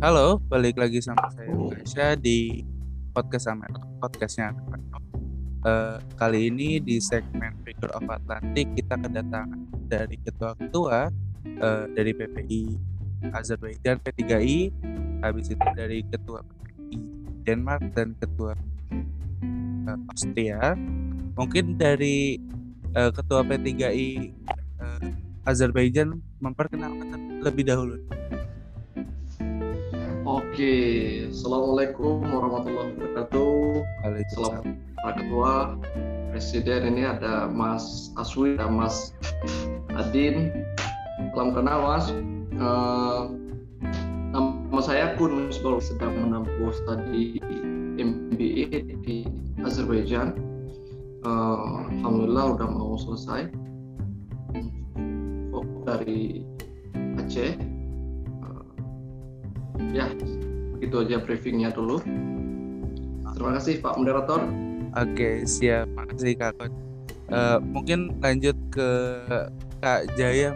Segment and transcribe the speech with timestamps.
[0.00, 2.64] Halo, balik lagi sama saya Tasya di
[3.12, 3.68] podcast sama
[4.00, 4.56] podcastnya.
[5.60, 9.60] Uh, kali ini di segmen Figure of Atlantic kita kedatangan
[9.92, 11.12] dari ketua-ketua
[11.60, 12.62] uh, dari PPI
[13.36, 14.72] Azerbaijan P3I,
[15.20, 16.96] habis itu dari ketua PPI
[17.44, 18.56] Denmark dan ketua
[19.84, 20.80] uh, Austria.
[21.36, 22.40] Mungkin dari
[22.96, 24.32] uh, ketua P3I
[24.80, 25.04] uh,
[25.44, 28.00] Azerbaijan memperkenalkan lebih dahulu.
[30.30, 33.82] Oke, assalamualaikum warahmatullahi wabarakatuh.
[34.30, 34.62] Selamat
[35.02, 35.74] Pak Ketua,
[36.30, 39.10] Presiden ini ada Mas Aswi dan Mas
[39.90, 40.54] Adin.
[41.34, 42.14] Salam kenal Mas.
[42.62, 43.34] Uh,
[44.30, 47.42] nama saya Kun Musbol sedang menempuh studi
[47.98, 49.26] MBA di
[49.66, 50.38] Azerbaijan.
[51.26, 53.50] Uh, Alhamdulillah udah mau selesai.
[55.90, 56.46] Dari
[57.18, 57.69] Aceh
[59.92, 60.06] ya
[60.80, 62.00] itu aja briefingnya dulu
[63.36, 64.40] terima kasih Pak Moderator
[64.96, 66.56] oke siap makasih Kak
[67.32, 68.90] uh, mungkin lanjut ke
[69.80, 70.52] Kak Jaya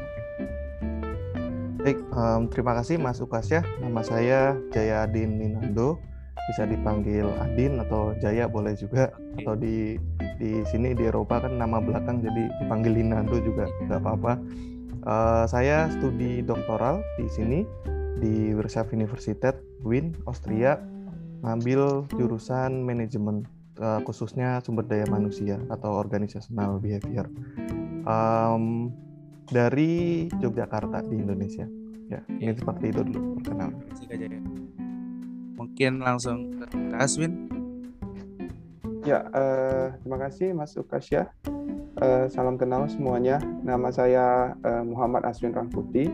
[1.85, 3.61] Baik, um, terima kasih Mas Ukas ya.
[3.77, 6.01] Nama saya Jaya Adin Ninando,
[6.49, 9.13] bisa dipanggil Adin atau Jaya boleh juga.
[9.13, 9.45] Okay.
[9.45, 10.01] Atau di
[10.41, 14.33] di sini di Eropa kan nama belakang jadi dipanggil Ninando juga nggak apa-apa.
[15.05, 17.69] Uh, saya studi doktoral di sini
[18.19, 20.79] di Wirtschaft Universität Wien, Austria,
[21.45, 23.45] ngambil jurusan manajemen
[23.79, 27.29] uh, khususnya sumber daya manusia atau organisational behavior
[28.09, 28.89] um,
[29.49, 31.69] dari Yogyakarta di Indonesia.
[32.09, 33.81] Ya, ini seperti itu dulu perkenalan.
[35.57, 36.67] Mungkin langsung ke
[37.01, 37.49] Aswin.
[39.05, 41.29] Ya, uh, terima kasih Mas Ukasya.
[42.01, 43.41] Uh, salam kenal semuanya.
[43.65, 46.09] Nama saya uh, Muhammad Aswin Rangkuti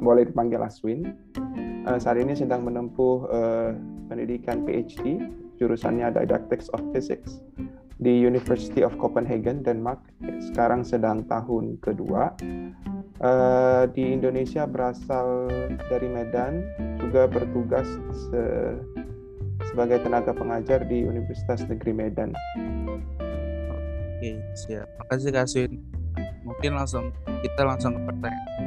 [0.00, 1.14] boleh dipanggil Aswin.
[1.86, 3.70] Uh, saat ini sedang menempuh uh,
[4.10, 7.40] pendidikan PhD, jurusannya Didactics of Physics
[7.96, 10.00] di University of Copenhagen, Denmark.
[10.52, 12.36] Sekarang sedang tahun kedua.
[13.16, 15.48] Uh, di Indonesia berasal
[15.88, 16.60] dari Medan,
[17.00, 18.44] juga bertugas se
[19.72, 22.36] sebagai tenaga pengajar di Universitas Negeri Medan.
[24.16, 24.84] Oke, siap.
[25.00, 25.48] Makasih Kak.
[26.44, 28.65] Mungkin langsung kita langsung ke pertanyaan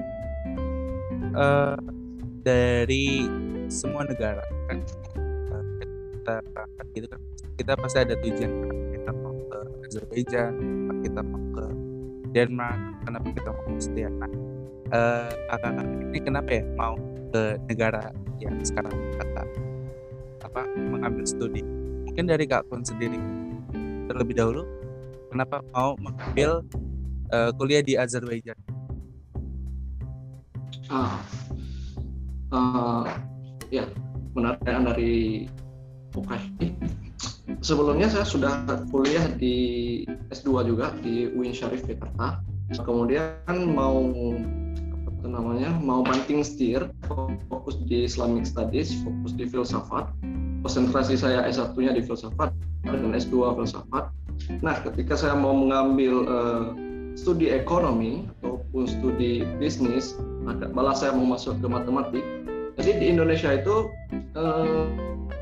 [1.36, 1.78] uh,
[2.46, 3.26] dari
[3.70, 4.78] semua negara kan?
[6.20, 6.34] Kita
[6.94, 7.22] gitu kan
[7.58, 8.52] kita pasti ada tujuan.
[8.94, 9.60] Kita mau ke
[9.90, 10.54] Azerbaijan
[11.04, 11.66] kita mau ke
[12.36, 14.32] Denmark kenapa kita mau ke Austria nah
[14.94, 16.96] uh, kakak ini kenapa ya mau
[17.30, 18.04] ke negara
[18.42, 19.48] yang sekarang kakak
[20.46, 21.62] apa mengambil studi?
[22.08, 23.20] Mungkin dari kak Kun sendiri
[24.10, 24.66] terlebih dahulu
[25.30, 26.66] kenapa mau mengambil
[27.30, 28.58] uh, kuliah di Azerbaijan
[30.90, 31.22] Ah,
[32.50, 33.06] uh,
[33.70, 33.86] ya
[34.34, 35.46] penarikan dari
[36.10, 36.74] Bukashi.
[37.62, 40.02] Sebelumnya saya sudah kuliah di
[40.34, 42.42] S2 juga di UIN Syarif Jakarta.
[42.82, 44.02] Kemudian mau
[45.06, 46.90] apa namanya mau banting setir
[47.50, 50.10] fokus di Islamic Studies, fokus di filsafat.
[50.66, 52.50] Konsentrasi saya S1-nya di filsafat
[52.90, 54.10] dan S2 filsafat.
[54.66, 56.66] Nah, ketika saya mau mengambil uh,
[57.14, 62.26] studi ekonomi ataupun studi bisnis, malah saya mau masuk ke matematik.
[62.80, 63.92] Jadi di Indonesia itu
[64.40, 64.88] uh,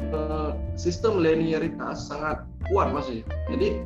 [0.09, 2.41] uh, sistem linearitas sangat
[2.73, 3.21] kuat masih.
[3.53, 3.81] Jadi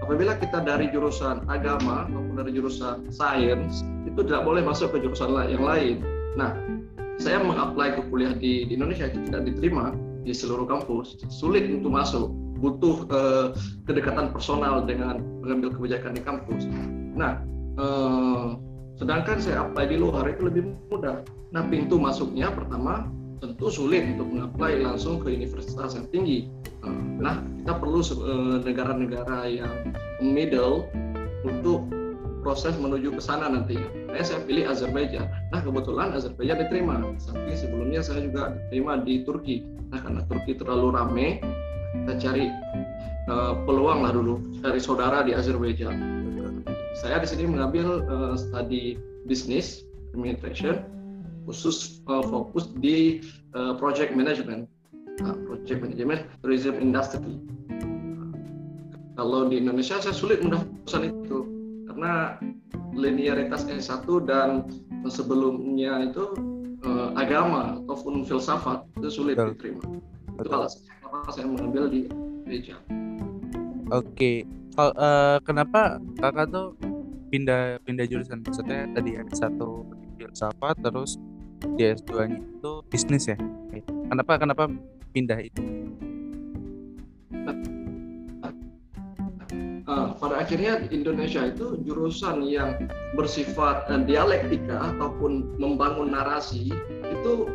[0.00, 5.36] apabila kita dari jurusan agama maupun dari jurusan sains itu tidak boleh masuk ke jurusan
[5.52, 6.00] yang lain.
[6.40, 6.56] Nah,
[7.20, 9.92] saya mengapply ke kuliah di, di Indonesia itu tidak diterima
[10.22, 12.30] di seluruh kampus, sulit untuk masuk,
[12.62, 13.46] butuh uh,
[13.84, 16.62] kedekatan personal dengan pengambil kebijakan di kampus.
[17.18, 17.42] Nah,
[17.76, 18.54] uh,
[18.98, 21.22] Sedangkan saya apply di luar itu lebih mudah.
[21.54, 23.06] Nah pintu masuknya pertama
[23.38, 26.50] tentu sulit untuk mengapply langsung ke universitas yang tinggi.
[27.22, 30.90] Nah kita perlu eh, negara-negara yang middle
[31.46, 31.86] untuk
[32.42, 33.78] proses menuju ke sana nanti.
[34.08, 35.30] Nah, saya pilih Azerbaijan.
[35.54, 36.98] Nah kebetulan Azerbaijan diterima.
[37.22, 39.62] Samping sebelumnya saya juga diterima di Turki.
[39.94, 41.28] Nah karena Turki terlalu rame,
[42.02, 42.46] kita cari
[43.30, 46.27] uh, peluang lah dulu cari saudara di Azerbaijan
[46.98, 48.98] saya di sini mengambil uh, studi
[49.30, 49.86] bisnis
[50.18, 50.82] administration
[51.46, 53.22] khusus uh, fokus di
[53.54, 54.66] uh, project management.
[55.22, 57.38] Uh, project management tourism industry.
[57.78, 58.34] Uh,
[59.14, 61.38] kalau di Indonesia saya sulit mendapatkan itu
[61.86, 62.38] karena
[62.98, 64.66] linearitas S1 dan
[65.06, 66.34] sebelumnya itu
[66.82, 69.54] uh, agama ataupun filsafat itu sulit Betul.
[69.54, 69.82] diterima.
[70.38, 72.00] Itu alasan kenapa saya mengambil di
[72.42, 72.74] gereja.
[73.94, 74.02] Oke.
[74.14, 74.36] Okay.
[74.78, 76.78] uh, kenapa kakak tuh
[77.28, 79.84] pindah pindah jurusan maksudnya tadi ada satu
[80.16, 81.20] filsafat terus
[81.76, 83.36] di S2-nya itu bisnis ya.
[84.08, 84.70] Kenapa kenapa
[85.12, 85.62] pindah itu?
[89.88, 92.76] Uh, pada akhirnya Indonesia itu jurusan yang
[93.16, 96.68] bersifat uh, dialektika ataupun membangun narasi
[97.08, 97.48] itu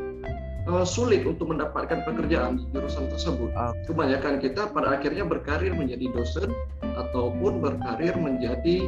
[0.65, 3.53] uh, sulit untuk mendapatkan pekerjaan di jurusan tersebut.
[3.53, 3.69] Ah.
[3.85, 6.49] Kebanyakan kita pada akhirnya berkarir menjadi dosen
[6.81, 8.81] ataupun berkarir menjadi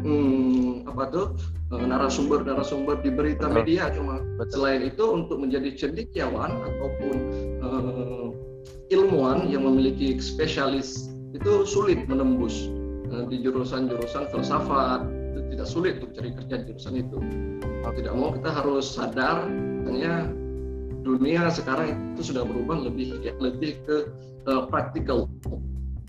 [0.00, 1.26] hmm, apa tuh
[1.72, 3.56] narasumber-narasumber di berita Betul.
[3.60, 4.52] media cuma Betul.
[4.56, 7.16] selain itu untuk menjadi cendekiawan ataupun
[7.60, 8.28] uh,
[8.92, 12.68] ilmuwan yang memiliki spesialis itu sulit menembus
[13.12, 17.18] uh, di jurusan-jurusan filsafat itu tidak sulit untuk cari kerja di jurusan itu
[17.84, 19.48] kalau tidak mau kita harus sadar
[19.88, 20.28] hanya
[21.02, 23.96] dunia sekarang itu sudah berubah lebih lebih ke
[24.48, 25.28] uh, praktikal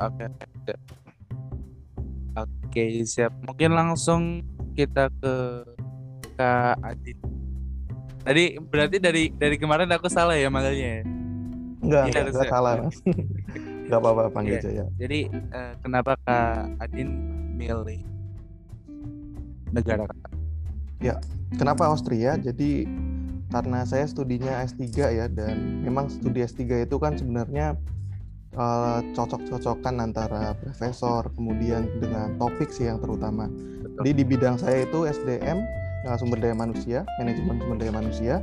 [0.02, 0.26] Oke.
[0.26, 0.74] oke.
[2.34, 3.34] Oke, siap.
[3.46, 4.42] Mungkin langsung
[4.74, 5.34] kita ke
[6.34, 7.18] Kak Adit.
[8.24, 11.04] Tadi berarti dari dari kemarin aku salah ya manggilnya ya?
[11.84, 12.52] Enggak, Iya, enggak, enggak ya.
[12.52, 12.74] salah.
[13.84, 14.64] Enggak apa-apa panggil Iya.
[14.64, 14.86] Jaya.
[14.96, 17.10] Jadi eh, kenapa Kak Adin
[17.54, 18.00] milih
[19.76, 20.32] negara Kakak?
[21.60, 22.40] Kenapa Austria?
[22.40, 22.88] Jadi
[23.54, 24.82] karena saya studinya S3
[25.14, 27.78] ya dan memang studi S3 itu kan sebenarnya
[28.54, 33.50] eh, cocok-cocokan antara profesor kemudian dengan topik sih yang terutama.
[34.02, 35.62] Jadi di bidang saya itu SDM
[36.10, 38.36] eh, sumber daya manusia, manajemen sumber daya manusia.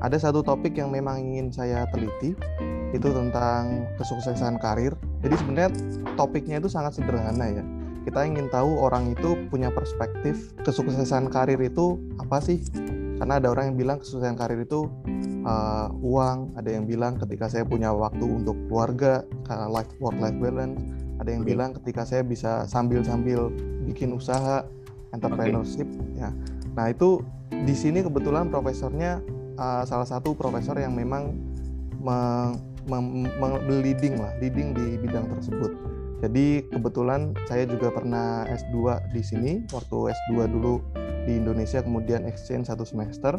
[0.00, 2.32] Ada satu topik yang memang ingin saya teliti
[2.96, 4.96] itu tentang kesuksesan karir.
[5.20, 5.70] Jadi sebenarnya
[6.16, 7.64] topiknya itu sangat sederhana ya.
[8.08, 12.64] Kita ingin tahu orang itu punya perspektif kesuksesan karir itu apa sih?
[13.20, 14.88] Karena ada orang yang bilang kesuksesan karir itu
[15.44, 20.40] uh, uang, ada yang bilang ketika saya punya waktu untuk keluarga, karena life work life
[20.40, 20.80] balance,
[21.20, 21.52] ada yang Oke.
[21.52, 23.52] bilang ketika saya bisa sambil-sambil
[23.84, 24.64] bikin usaha,
[25.12, 25.84] entrepreneurship
[26.16, 26.32] ya.
[26.72, 27.20] Nah, itu
[27.52, 29.20] di sini kebetulan profesornya
[29.60, 31.36] uh, salah satu profesor yang memang
[33.68, 35.76] leading lah, leading di bidang tersebut.
[36.20, 40.80] Jadi kebetulan saya juga pernah S2 di sini waktu S2 dulu
[41.24, 43.36] di Indonesia kemudian exchange satu semester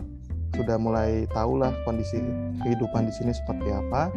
[0.52, 2.20] sudah mulai tahu lah kondisi
[2.62, 4.12] kehidupan di sini seperti apa.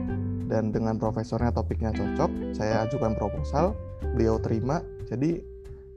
[0.45, 3.73] Dan dengan profesornya topiknya cocok saya ajukan proposal
[4.13, 4.85] beliau terima.
[5.09, 5.41] Jadi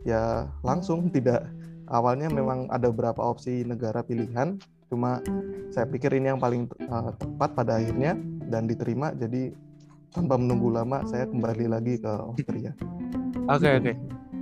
[0.07, 1.47] ya langsung tidak.
[1.87, 4.59] Awalnya memang ada beberapa opsi negara pilihan
[4.91, 5.23] cuma
[5.71, 8.19] saya pikir ini yang paling uh, tepat pada akhirnya
[8.51, 9.15] dan diterima.
[9.15, 9.55] Jadi
[10.11, 12.75] tanpa menunggu lama saya kembali lagi ke Austria.
[13.47, 13.93] Oke oke.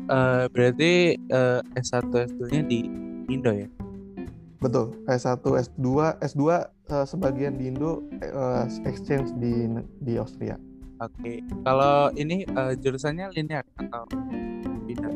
[0.05, 3.67] Eh, berarti eh, S1 S2-nya di Indo ya?
[4.63, 5.87] betul S1 S2
[6.25, 8.01] S2 uh, sebagian di Indo
[8.33, 9.69] uh, exchange di
[10.01, 10.57] di Austria
[11.03, 11.43] Oke.
[11.67, 14.07] Kalau ini eh, jurusannya linear atau
[14.87, 15.15] bidang?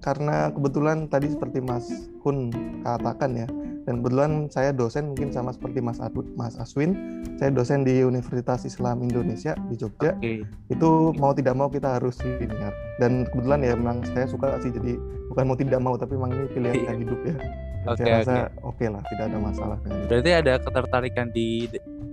[0.00, 1.86] karena kebetulan tadi seperti Mas
[2.24, 2.48] Kun
[2.82, 3.46] katakan ya
[3.90, 6.94] dan kebetulan saya dosen mungkin sama seperti Mas Adu, Mas Aswin
[7.42, 10.46] saya dosen di Universitas Islam Indonesia di Jogja Oke.
[10.70, 12.70] itu mau tidak mau kita harus linear
[13.02, 14.94] dan kebetulan ya memang saya suka sih jadi
[15.34, 16.92] bukan mau tidak mau tapi memang ini pilihan Iya.
[17.02, 17.34] hidup ya
[17.80, 21.48] Dan Oke, saya rasa oke lah tidak ada masalah dengan itu Berarti ada ketertarikan di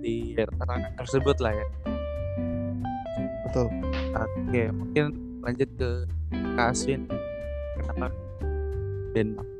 [0.02, 1.66] di ranah tersebut lah ya.
[3.46, 3.66] betul
[4.18, 5.04] Oke, mungkin
[5.44, 5.90] lanjut ke
[6.58, 7.06] Kak Aswin.
[7.78, 8.10] Kenapa
[9.14, 9.57] Denmark?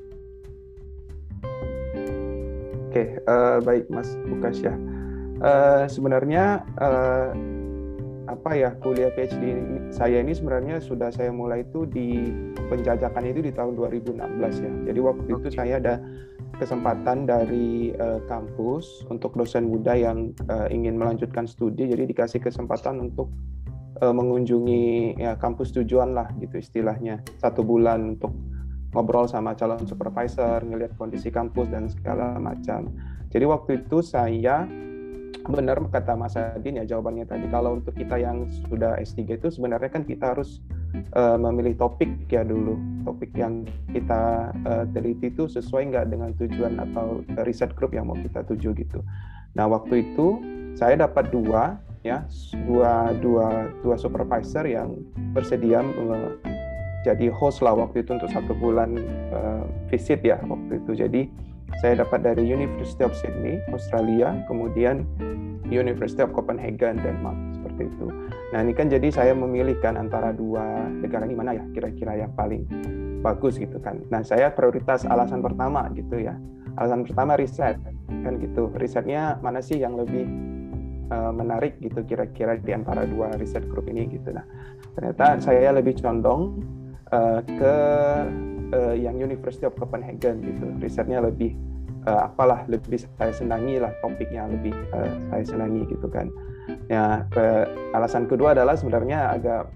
[2.89, 4.73] Oke, eh, baik Mas Bukas ya.
[5.39, 7.29] Eh, sebenarnya eh,
[8.29, 12.33] apa ya kuliah PhD ini- saya ini sebenarnya sudah saya mulai itu di
[12.73, 14.73] penjajakan itu di tahun 2016 ya.
[14.89, 15.53] Jadi waktu itu Oke.
[15.53, 16.01] saya ada
[16.57, 21.93] kesempatan dari eh, kampus untuk dosen muda yang eh, ingin melanjutkan studi.
[21.93, 23.29] Jadi dikasih kesempatan untuk
[24.01, 28.33] eh, mengunjungi ya kampus tujuan lah gitu istilahnya satu bulan untuk
[28.93, 32.89] ngobrol sama calon supervisor, ngelihat kondisi kampus dan segala macam.
[33.29, 34.65] Jadi waktu itu saya
[35.49, 39.89] benar kata Mas Adin ya jawabannya tadi kalau untuk kita yang sudah S3 itu sebenarnya
[39.89, 40.61] kan kita harus
[40.93, 42.77] eh, memilih topik ya dulu
[43.09, 48.19] topik yang kita eh, teliti itu sesuai nggak dengan tujuan atau riset group yang mau
[48.19, 49.01] kita tuju gitu.
[49.57, 50.41] Nah waktu itu
[50.77, 52.23] saya dapat dua ya
[52.69, 55.01] dua dua dua supervisor yang
[55.33, 55.81] bersedia
[57.09, 59.01] jadi host lah waktu itu untuk satu bulan
[59.33, 60.93] eh, visit ya waktu itu.
[60.93, 61.23] Jadi
[61.81, 65.05] saya dapat dari University of Sydney, Australia, kemudian
[65.69, 68.07] University of Copenhagen, Denmark, seperti itu.
[68.57, 72.65] Nah ini kan jadi saya memilihkan antara dua negara ini mana ya kira-kira yang paling
[73.21, 74.01] bagus gitu kan.
[74.09, 76.35] Nah saya prioritas alasan pertama gitu ya.
[76.81, 77.77] Alasan pertama riset
[78.09, 78.73] kan gitu.
[78.81, 80.25] Risetnya mana sih yang lebih
[81.13, 84.33] uh, menarik gitu kira-kira di antara dua riset grup ini gitu.
[84.33, 84.47] Nah
[84.97, 86.65] ternyata saya lebih condong
[87.13, 87.75] uh, ke
[88.75, 90.67] uh, yang University of Copenhagen gitu.
[90.81, 91.57] Risetnya lebih
[92.09, 96.29] uh, apalah lebih saya senangi lah topiknya lebih uh, saya senangi gitu kan.
[96.93, 97.65] Ya uh,
[97.97, 99.73] alasan kedua adalah sebenarnya agak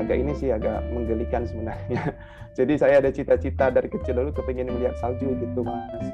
[0.00, 2.14] agak ini sih agak menggelikan sebenarnya.
[2.58, 6.06] Jadi saya ada cita-cita dari kecil dulu kepingin melihat salju gitu mas.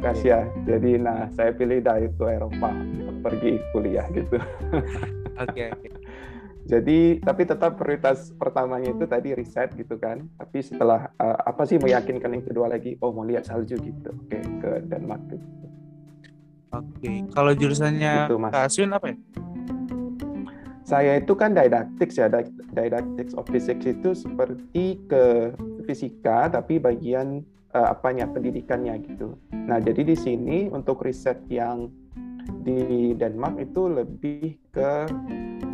[0.00, 0.32] Okay.
[0.32, 0.48] ya.
[0.64, 2.72] Jadi nah saya pilih dah itu Eropa
[3.20, 4.40] pergi kuliah gitu.
[5.42, 6.03] Oke okay, Okay.
[6.64, 10.24] Jadi tapi tetap prioritas pertamanya itu tadi riset gitu kan.
[10.40, 14.10] Tapi setelah uh, apa sih meyakinkan yang kedua lagi, oh mau lihat salju gitu.
[14.16, 15.66] Oke, okay, ke Denmark gitu.
[16.72, 16.88] Oke.
[17.04, 17.16] Okay.
[17.30, 19.16] Kalau jurusannya gitu, Kak Aswin apa ya?
[20.84, 22.28] Saya itu kan didactics ya,
[22.76, 25.56] didactics of physics itu seperti ke
[25.88, 27.40] fisika tapi bagian
[27.72, 29.36] uh, apanya pendidikannya gitu.
[29.52, 31.88] Nah, jadi di sini untuk riset yang
[32.64, 35.08] di Denmark itu lebih ke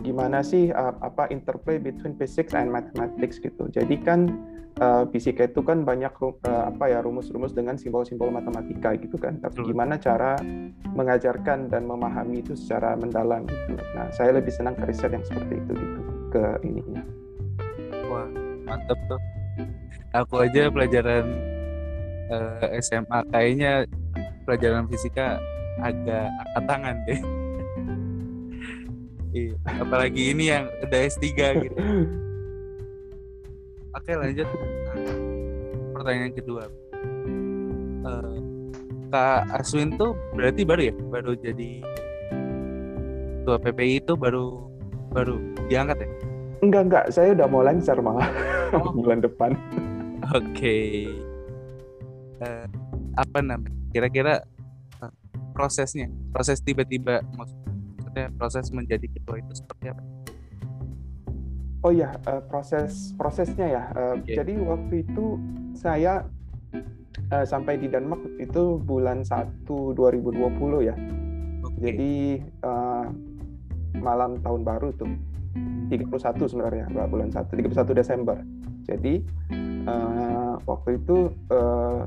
[0.00, 3.68] gimana sih uh, apa interplay between physics and mathematics gitu.
[3.68, 4.32] Jadi kan
[4.80, 6.34] uh, fisika itu kan banyak uh,
[6.68, 9.38] apa ya rumus-rumus dengan simbol-simbol matematika gitu kan.
[9.38, 10.40] Tapi gimana cara
[10.96, 13.76] mengajarkan dan memahami itu secara mendalam gitu.
[13.96, 17.02] Nah, saya lebih senang ke riset yang seperti itu gitu ke ininya.
[18.08, 18.28] Wah,
[18.66, 19.20] mantap tuh.
[20.10, 21.24] Aku aja pelajaran
[22.30, 23.86] uh, SMA kayaknya
[24.42, 25.38] pelajaran fisika
[25.78, 27.20] agak angkat tangan deh.
[29.30, 31.26] Iya, apalagi ini yang udah S3
[31.62, 31.76] gitu.
[33.96, 34.46] Oke, lanjut.
[35.94, 36.64] pertanyaan kedua.
[38.06, 38.38] Uh,
[39.10, 40.94] Kak Aswin tuh berarti baru ya?
[40.96, 41.84] Baru jadi
[43.42, 44.64] ketua PPI itu baru
[45.12, 45.36] baru
[45.68, 46.08] diangkat ya?
[46.64, 47.04] Enggak, enggak.
[47.12, 48.30] Saya udah mau lancar malah
[48.72, 48.94] oh.
[49.02, 49.52] bulan depan.
[50.32, 50.56] Oke.
[50.56, 50.94] Okay.
[52.40, 52.64] Uh,
[53.18, 53.76] apa namanya?
[53.92, 54.34] Kira-kira
[55.04, 55.12] uh,
[55.52, 57.59] prosesnya, proses tiba-tiba maksudnya
[58.10, 60.02] maksudnya proses menjadi ketua itu seperti apa?
[61.80, 63.82] Oh ya, uh, proses prosesnya ya.
[63.94, 64.34] Uh, eh, okay.
[64.42, 65.38] Jadi waktu itu
[65.72, 66.26] saya
[67.30, 70.92] uh, sampai di Denmark itu bulan 1 2020 ya.
[70.98, 71.78] Okay.
[71.80, 72.12] Jadi
[72.66, 73.06] uh,
[74.02, 75.14] malam tahun baru tuh.
[75.90, 76.14] 31
[76.46, 78.38] sebenarnya, bulan 1, 31 Desember.
[78.86, 79.26] Jadi
[79.90, 82.06] uh, waktu itu uh,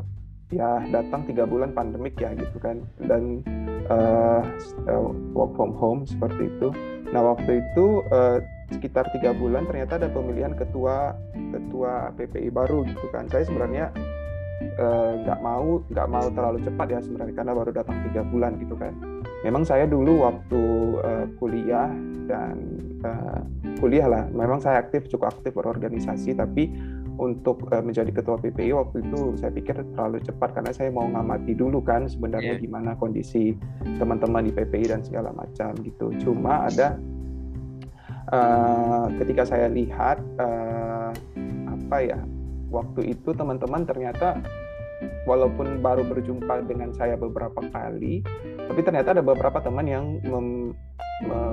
[0.51, 3.41] ya datang tiga bulan pandemik ya gitu kan dan
[3.87, 4.43] uh,
[5.33, 6.69] work from home seperti itu.
[7.13, 8.41] Nah waktu itu uh,
[8.73, 11.13] sekitar tiga bulan ternyata ada pemilihan ketua
[11.53, 13.29] ketua PPI baru gitu kan.
[13.29, 13.93] Saya sebenarnya
[15.23, 18.75] nggak uh, mau nggak mau terlalu cepat ya sebenarnya karena baru datang tiga bulan gitu
[18.77, 18.93] kan.
[19.43, 20.63] Memang saya dulu waktu
[21.03, 21.91] uh, kuliah
[22.31, 22.55] dan
[23.03, 23.43] uh,
[23.83, 26.71] kuliah lah, memang saya aktif cukup aktif berorganisasi tapi
[27.17, 31.53] untuk uh, menjadi ketua PPI waktu itu saya pikir terlalu cepat karena saya mau ngamati
[31.53, 32.63] dulu kan sebenarnya yeah.
[32.63, 33.53] gimana kondisi
[34.01, 36.09] teman-teman di PPI dan segala macam gitu.
[36.21, 36.97] Cuma ada
[38.33, 41.13] uh, ketika saya lihat uh,
[41.69, 42.19] apa ya
[42.73, 44.41] waktu itu teman-teman ternyata
[45.27, 48.23] walaupun baru berjumpa dengan saya beberapa kali,
[48.71, 50.71] tapi ternyata ada beberapa teman yang mem,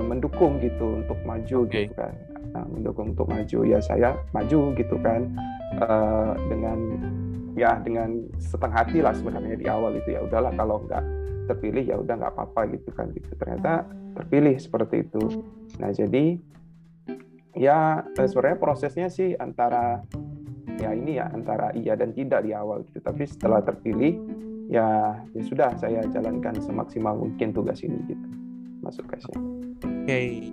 [0.03, 1.87] mendukung gitu untuk maju okay.
[1.87, 2.13] gitu kan.
[2.51, 5.31] Nah, mendukung untuk maju ya saya maju gitu kan.
[5.79, 6.79] Uh, dengan
[7.55, 10.15] ya dengan setengah hati lah sebenarnya di awal itu.
[10.15, 11.03] Ya udahlah kalau nggak
[11.47, 13.07] terpilih ya udah nggak apa-apa gitu kan.
[13.15, 13.31] Gitu.
[13.39, 13.87] Ternyata
[14.19, 15.43] terpilih seperti itu.
[15.79, 16.35] Nah jadi
[17.55, 20.03] ya eh, sebenarnya prosesnya sih antara
[20.79, 22.99] ya ini ya antara iya dan tidak di awal gitu.
[22.99, 24.19] Tapi setelah terpilih
[24.67, 28.40] ya ya sudah saya jalankan semaksimal mungkin tugas ini gitu
[28.81, 29.79] masuk kasih oke.
[30.03, 30.51] Okay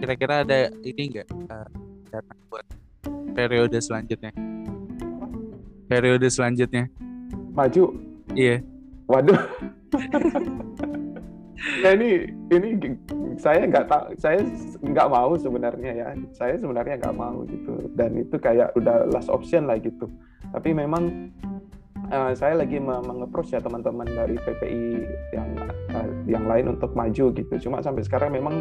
[0.00, 1.68] kira-kira ada ini enggak uh,
[2.08, 2.66] dana buat
[3.36, 4.32] periode selanjutnya?
[5.86, 6.88] Periode selanjutnya.
[7.52, 7.84] Maju?
[8.32, 8.64] Iya.
[9.04, 9.36] Waduh.
[11.84, 12.68] Ya ini ini
[13.36, 14.40] saya nggak tahu saya
[14.80, 16.08] nggak mau sebenarnya ya.
[16.32, 17.92] Saya sebenarnya nggak mau gitu.
[17.92, 20.08] Dan itu kayak udah last option lah gitu.
[20.56, 21.28] Tapi memang
[22.10, 24.84] uh, saya lagi mengapproach ya teman-teman dari PPI
[25.32, 25.50] yang
[25.94, 28.60] uh, yang lain untuk maju gitu cuma sampai sekarang memang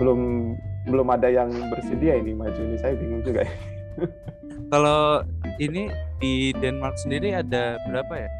[0.00, 0.52] belum
[0.88, 3.54] belum ada yang bersedia ini maju ini saya bingung juga ya.
[4.72, 5.26] Kalau
[5.58, 5.90] ini
[6.22, 8.30] di Denmark sendiri ada berapa ya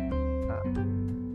[0.48, 0.64] uh,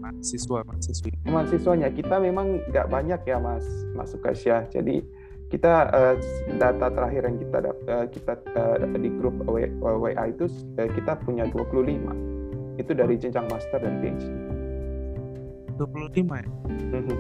[0.02, 1.12] mahasiswa mahasiswi?
[1.30, 4.66] Mahasiswanya kita memang nggak banyak ya mas masuk Asia.
[4.72, 5.04] Jadi
[5.54, 6.16] kita uh,
[6.58, 10.50] data terakhir yang kita uh, kita uh, di grup WA itu
[10.82, 12.35] uh, kita punya 25
[12.76, 14.32] itu dari jenjang master dan PhD.
[15.76, 16.48] 25 ya?
[16.96, 17.18] Mhm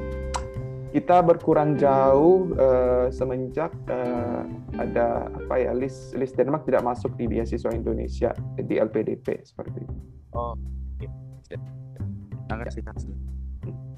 [0.95, 4.47] kita berkurang jauh uh, semenjak uh,
[4.79, 9.95] ada apa ya list list Denmark tidak masuk di beasiswa Indonesia di LPDP seperti itu.
[10.31, 11.05] Oh, oke.
[12.47, 12.79] Terima kasih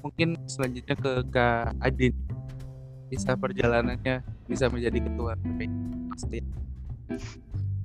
[0.02, 2.18] Mungkin selanjutnya ke Kak Adin.
[3.06, 5.38] Bisa perjalanannya bisa menjadi ketua
[6.10, 6.42] pasti.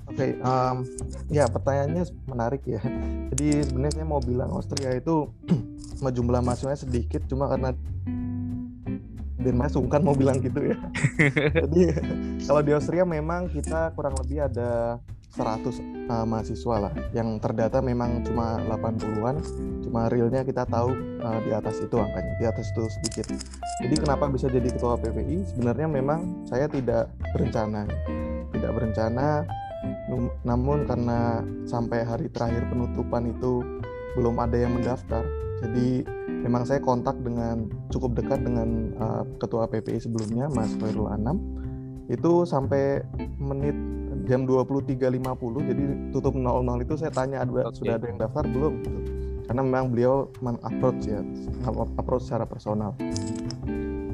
[0.10, 0.83] Oke, um,
[1.31, 2.81] ya pertanyaannya menarik ya.
[3.31, 5.31] Jadi sebenarnya saya mau bilang Austria itu
[6.17, 7.72] jumlah mahasiswanya sedikit, cuma karena
[9.43, 10.77] Denmark sungkan mau bilang gitu ya.
[11.67, 11.81] Jadi
[12.48, 15.00] kalau di Austria memang kita kurang lebih ada
[15.33, 19.41] 100 uh, mahasiswa lah yang terdata memang cuma 80-an
[19.81, 20.93] cuma realnya kita tahu
[21.25, 23.25] uh, di atas itu angkanya di atas itu sedikit
[23.81, 27.89] jadi kenapa bisa jadi ketua PPI sebenarnya memang saya tidak berencana
[28.53, 29.41] tidak berencana
[30.44, 33.63] namun karena sampai hari terakhir penutupan itu
[34.16, 35.24] belum ada yang mendaftar
[35.63, 36.06] jadi
[36.44, 41.40] memang saya kontak dengan cukup dekat dengan uh, ketua PPI sebelumnya Mas Khairul Anam
[42.12, 43.00] itu sampai
[43.40, 43.75] menit
[44.28, 47.75] jam 23.50 jadi tutup 00 itu saya tanya ada okay.
[47.80, 49.00] sudah ada yang daftar belum gitu.
[49.44, 50.32] Karena memang beliau
[50.63, 51.20] approach ya
[52.00, 52.96] approach secara personal.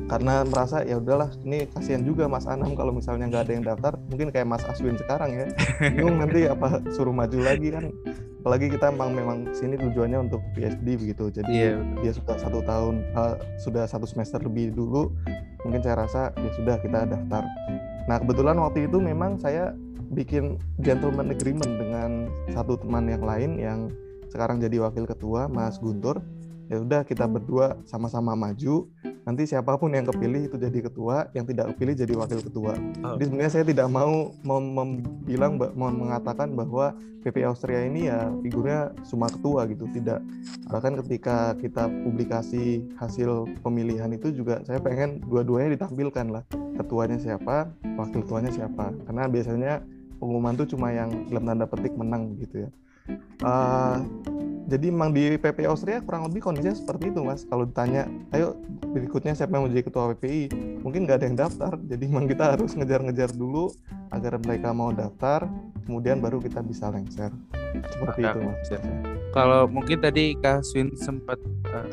[0.09, 3.93] Karena merasa ya udahlah ini kasihan juga Mas Anam kalau misalnya nggak ada yang daftar.
[4.09, 5.45] Mungkin kayak Mas Aswin sekarang ya.
[5.93, 7.93] Bingung nanti apa suruh maju lagi kan.
[8.41, 11.29] Apalagi kita memang memang sini tujuannya untuk PhD begitu.
[11.29, 11.77] Jadi yeah.
[12.01, 15.13] dia sudah satu tahun uh, sudah satu semester lebih dulu.
[15.61, 17.45] Mungkin saya rasa ya sudah kita daftar.
[18.09, 19.77] Nah kebetulan waktu itu memang saya
[20.09, 23.79] bikin gentleman agreement dengan satu teman yang lain yang
[24.29, 26.21] sekarang jadi wakil ketua Mas Guntur
[26.69, 28.87] ya udah kita berdua sama-sama maju.
[29.25, 32.73] Nanti siapa pun yang kepilih itu jadi ketua yang tidak kepilih jadi wakil ketua.
[33.03, 33.17] Oh.
[33.17, 38.95] jadi sebenarnya saya tidak mau mem bilang mau mengatakan bahwa PP Austria ini ya figurnya
[39.09, 40.23] cuma ketua gitu tidak.
[40.71, 46.43] Bahkan ketika kita publikasi hasil pemilihan itu juga saya pengen dua-duanya ditampilkan lah.
[46.79, 47.67] Ketuanya siapa
[47.99, 48.95] wakil ketuanya siapa.
[49.03, 49.73] Karena biasanya
[50.21, 52.69] pengumuman tuh cuma yang dalam tanda petik menang gitu ya.
[53.39, 54.03] Uh,
[54.69, 57.41] jadi memang di PP Austria kurang lebih kondisinya seperti itu mas.
[57.49, 58.05] Kalau ditanya,
[58.37, 58.53] ayo
[58.93, 60.43] berikutnya siapa yang mau jadi ketua PPI,
[60.85, 61.73] mungkin nggak ada yang daftar.
[61.91, 63.73] Jadi memang kita harus ngejar-ngejar dulu
[64.13, 65.49] agar mereka mau daftar,
[65.89, 67.33] kemudian baru kita bisa lengser.
[67.89, 68.69] Seperti Maka, itu mas.
[69.33, 71.37] Kalau mungkin tadi Kak Swin sempat
[71.73, 71.89] uh,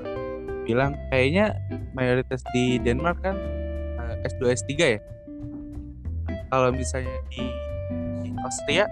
[0.68, 1.56] bilang kayaknya
[1.96, 3.36] mayoritas di Denmark kan
[4.00, 5.00] uh, S2 S3 ya.
[6.52, 7.48] Kalau misalnya di
[8.44, 8.88] Austria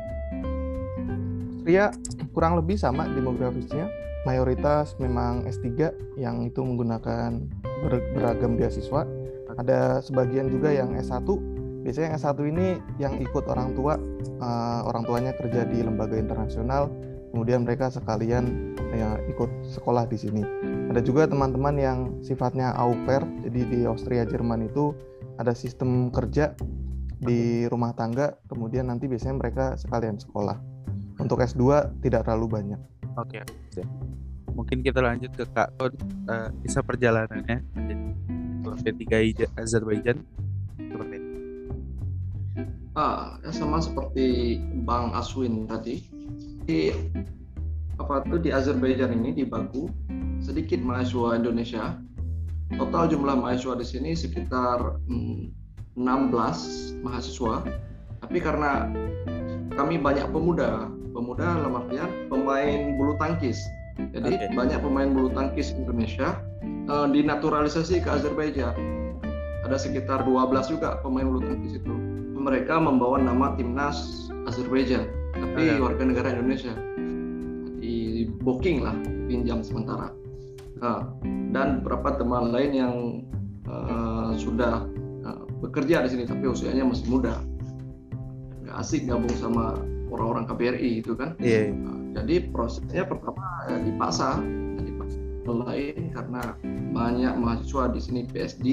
[1.64, 1.88] Austria
[2.36, 3.88] kurang lebih sama demografisnya.
[4.28, 7.40] Mayoritas memang S3 yang itu menggunakan
[8.12, 9.08] beragam beasiswa.
[9.56, 11.24] Ada sebagian juga yang S1
[11.80, 12.66] biasanya yang S1 ini
[13.00, 13.96] yang ikut orang tua
[14.44, 16.92] uh, orang tuanya kerja di lembaga internasional.
[17.32, 20.44] Kemudian mereka sekalian ya, ikut sekolah di sini.
[20.92, 24.92] Ada juga teman-teman yang sifatnya au pair jadi di Austria Jerman itu
[25.40, 26.52] ada sistem kerja
[27.24, 28.36] di rumah tangga.
[28.52, 30.73] Kemudian nanti biasanya mereka sekalian sekolah
[31.18, 32.80] untuk S2 tidak terlalu banyak.
[33.14, 33.86] Oke okay.
[34.54, 35.94] mungkin kita lanjut ke Kak Kon
[36.30, 37.62] uh, bisa perjalanannya.
[38.84, 40.20] P3I Azerbaijan.
[40.76, 41.16] Seperti
[42.94, 46.04] ah ya sama seperti Bang Aswin tadi.
[46.64, 46.92] Di
[47.98, 49.88] apa tuh di Azerbaijan ini di Baku
[50.42, 51.96] sedikit mahasiswa Indonesia.
[52.74, 55.52] Total jumlah mahasiswa di sini sekitar hmm,
[55.98, 57.62] 16 mahasiswa.
[58.24, 58.88] Tapi karena
[59.74, 63.62] kami banyak pemuda pemuda dalam artian pemain bulu tangkis.
[64.10, 64.50] Jadi okay.
[64.58, 66.42] banyak pemain bulu tangkis Indonesia
[66.90, 68.74] uh, dinaturalisasi ke Azerbaijan.
[69.62, 71.94] Ada sekitar 12 juga pemain bulu tangkis itu.
[72.34, 75.06] Mereka membawa nama timnas Azerbaijan
[75.38, 75.78] tapi okay.
[75.78, 76.74] warga negara Indonesia.
[77.78, 78.98] Di booking lah
[79.30, 80.10] pinjam sementara.
[80.82, 81.06] Uh,
[81.54, 82.94] dan beberapa teman lain yang
[83.70, 84.90] uh, sudah
[85.64, 87.40] bekerja di sini tapi usianya masih muda.
[88.66, 89.80] Nggak asik gabung sama
[90.14, 91.68] orang-orang KBRI itu kan yeah.
[91.68, 91.74] Iya.
[91.74, 94.38] nah, jadi prosesnya pertama ya dipaksa
[94.78, 96.42] dipaksa lain karena
[96.94, 98.66] banyak mahasiswa di sini PSD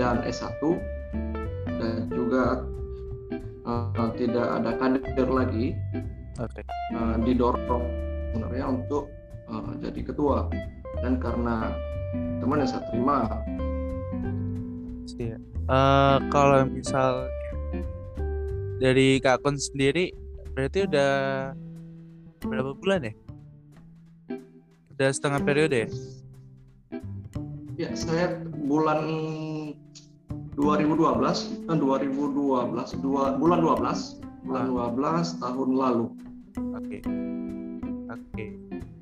[0.00, 0.58] dan S1
[1.78, 2.66] dan juga
[3.68, 5.76] uh, tidak ada kader lagi
[6.40, 6.64] okay.
[6.96, 7.86] uh, didorong
[8.32, 9.06] sebenarnya untuk
[9.46, 10.48] uh, jadi ketua
[11.04, 11.70] dan karena
[12.40, 13.28] teman yang saya terima
[15.68, 17.28] uh, kalau misal
[18.76, 20.12] dari Kak Kun sendiri
[20.56, 21.12] berarti udah
[22.40, 23.14] berapa bulan ya?
[24.96, 25.88] Udah setengah periode ya?
[27.76, 29.04] Ya, saya bulan
[30.56, 35.24] 2012 kan 2012 dua, bulan 12 bulan 12 ah.
[35.44, 36.06] tahun lalu.
[36.08, 36.80] Oke.
[36.80, 37.00] Okay.
[38.08, 38.24] Oke.
[38.32, 38.48] Okay.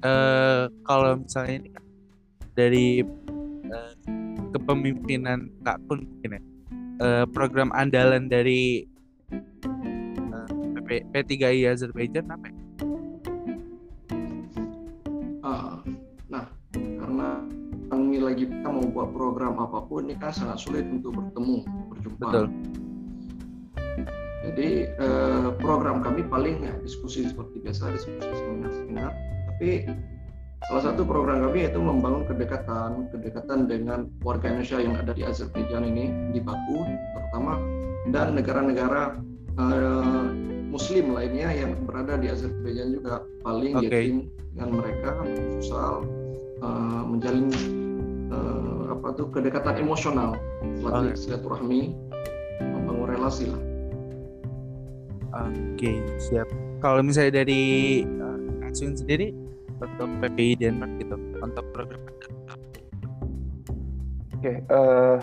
[0.03, 1.71] Uh, eh, kalau misalnya ini
[2.59, 2.89] dari
[3.71, 3.95] uh,
[4.51, 6.43] kepemimpinan Kak Kun mungkin ya
[6.99, 8.91] uh, program andalan dari
[10.95, 12.55] P, P3I Azerbaijan apa ya?
[15.43, 15.75] Uh,
[16.31, 17.43] nah, karena
[17.91, 22.27] kami lagi kita mau buat program apa pun ini kan sangat sulit untuk bertemu, berjumpa.
[22.31, 22.47] Betul.
[24.45, 29.11] Jadi eh, program kami paling ya diskusi seperti biasa, diskusi seminar-seminar.
[29.51, 29.89] Tapi
[30.71, 35.89] salah satu program kami yaitu membangun kedekatan, kedekatan dengan warga Indonesia yang ada di Azerbaijan
[35.89, 37.59] ini di Baku terutama
[38.13, 39.17] dan negara-negara
[39.59, 40.27] eh,
[40.75, 43.87] Muslim lainnya yang berada di Azerbaijan juga paling Oke.
[43.87, 44.17] yakin
[44.51, 45.11] dengan mereka
[45.63, 46.03] sosial
[46.59, 47.47] eh, menjalin
[48.35, 50.35] eh, apa tuh kedekatan emosional,
[50.83, 51.15] buat Oke.
[51.15, 51.95] silaturahmi,
[52.59, 53.63] membangun relasi lah.
[55.35, 56.51] Oke, siap.
[56.83, 59.35] Kalau misalnya dari uh, sendiri
[59.79, 62.03] untuk PPI Denmark gitu, untuk program
[64.45, 65.19] Oke, eh,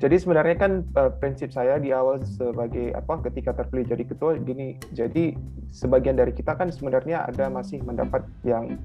[0.00, 4.80] jadi sebenarnya kan eh, prinsip saya di awal sebagai apa ketika terpilih jadi ketua gini,
[4.96, 5.36] jadi
[5.68, 8.80] sebagian dari kita kan sebenarnya ada masih mendapat yang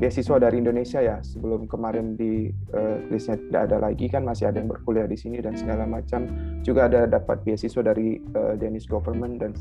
[0.00, 1.20] beasiswa dari Indonesia ya.
[1.20, 5.44] Sebelum kemarin di eh, listnya tidak ada lagi kan masih ada yang berkuliah di sini
[5.44, 6.24] dan segala macam.
[6.64, 9.52] Juga ada dapat beasiswa dari eh, Danish government dan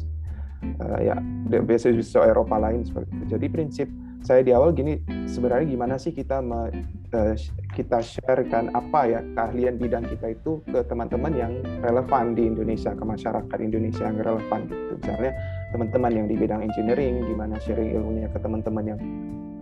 [0.64, 1.16] eh, ya
[1.50, 3.26] de- beasiswa Eropa lain seperti itu.
[3.36, 3.88] Jadi prinsip
[4.24, 6.72] saya di awal gini sebenarnya gimana sih kita me-
[7.12, 7.36] eh,
[7.76, 13.04] kita sharekan apa ya keahlian bidang kita itu ke teman-teman yang relevan di Indonesia ke
[13.04, 15.32] masyarakat Indonesia yang relevan gitu misalnya
[15.76, 19.00] teman-teman yang di bidang engineering gimana sharing ilmunya ke teman-teman yang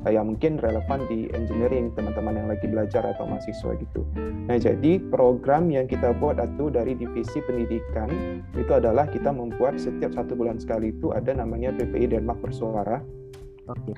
[0.09, 4.01] yang mungkin relevan di engineering teman-teman yang lagi belajar atau mahasiswa gitu
[4.49, 8.09] nah jadi program yang kita buat itu dari divisi pendidikan
[8.57, 13.05] itu adalah kita membuat setiap satu bulan sekali itu ada namanya PPI Denmark Bersuara
[13.69, 13.93] Oke.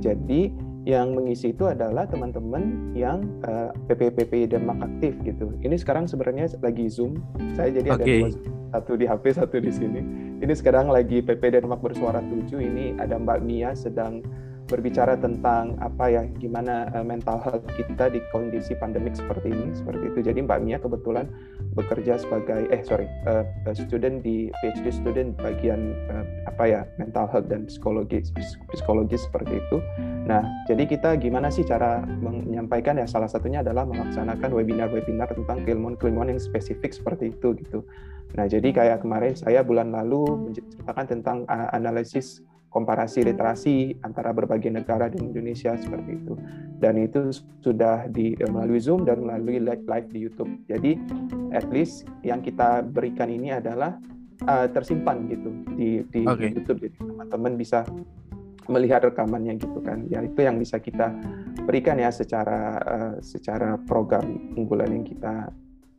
[0.00, 0.48] jadi
[0.82, 5.54] yang mengisi itu adalah teman-teman yang uh, PPPP Denmark aktif gitu.
[5.62, 7.22] Ini sekarang sebenarnya lagi Zoom.
[7.54, 8.42] Saya jadi ada dua Zoom.
[8.74, 10.02] satu di HP, satu di sini.
[10.42, 12.58] Ini sekarang lagi PP Denmark bersuara 7.
[12.58, 14.26] Ini ada Mbak Mia sedang
[14.72, 20.08] berbicara tentang apa ya gimana uh, mental health kita di kondisi pandemik seperti ini seperti
[20.08, 20.18] itu.
[20.24, 21.28] Jadi Mbak Mia kebetulan
[21.76, 23.44] bekerja sebagai eh sorry uh,
[23.76, 28.24] student di PhD student bagian uh, apa ya mental health dan psikologi
[28.72, 29.76] psikologi seperti itu.
[30.24, 36.32] Nah, jadi kita gimana sih cara menyampaikan ya salah satunya adalah melaksanakan webinar-webinar tentang keilmuan-keilmuan
[36.32, 37.84] yang spesifik seperti itu gitu.
[38.32, 42.40] Nah, jadi kayak kemarin saya bulan lalu menceritakan tentang uh, analisis
[42.72, 46.34] komparasi literasi antara berbagai negara di Indonesia seperti itu.
[46.80, 47.30] Dan itu
[47.60, 50.52] sudah di eh, melalui Zoom dan melalui live, live di YouTube.
[50.66, 50.96] Jadi
[51.52, 54.00] at least yang kita berikan ini adalah
[54.48, 56.48] uh, tersimpan gitu di di Oke.
[56.48, 57.84] YouTube jadi teman-teman bisa
[58.72, 60.08] melihat rekamannya gitu kan.
[60.08, 61.12] Ya itu yang bisa kita
[61.68, 65.52] berikan ya secara uh, secara program unggulan yang kita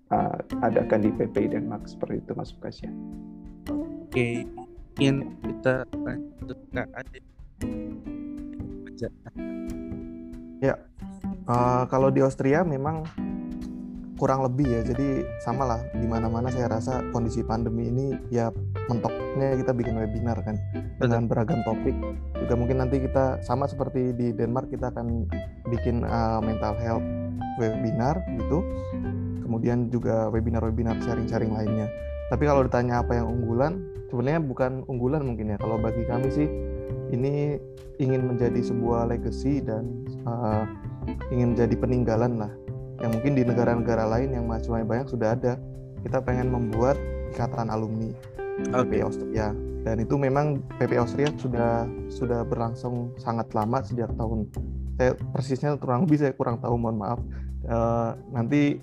[0.10, 2.92] uh, adakan di PPI Denmark seperti itu Mas Kasya.
[3.70, 4.46] Oke,
[4.94, 7.20] mungkin kita lanjut ke Ade.
[11.44, 13.04] Uh, kalau di Austria memang
[14.22, 18.54] kurang lebih ya, jadi sama lah di mana-mana saya rasa kondisi pandemi ini ya
[18.88, 20.62] mentoknya kita bikin webinar kan
[21.02, 21.98] dengan beragam topik.
[22.38, 25.26] Juga mungkin nanti kita sama seperti di Denmark kita akan
[25.74, 27.04] bikin uh, mental health
[27.58, 28.62] webinar gitu.
[29.42, 31.90] Kemudian juga webinar-webinar sharing-sharing lainnya.
[32.34, 33.78] Tapi kalau ditanya apa yang unggulan,
[34.10, 35.58] sebenarnya bukan unggulan mungkin ya.
[35.62, 36.50] Kalau bagi kami sih
[37.14, 37.62] ini
[38.02, 40.66] ingin menjadi sebuah legacy dan uh,
[41.30, 42.50] ingin menjadi peninggalan lah.
[43.06, 45.62] Yang mungkin di negara-negara lain yang mahasiswanya banyak sudah ada.
[46.02, 46.98] Kita pengen membuat
[47.38, 48.10] ikatan alumni
[48.66, 49.54] PP Austria.
[49.86, 54.50] Dan itu memang PP Austria sudah sudah berlangsung sangat lama sejak tahun
[54.98, 57.20] saya persisnya kurang lebih saya kurang tahu mohon maaf.
[57.64, 58.78] Eh, nanti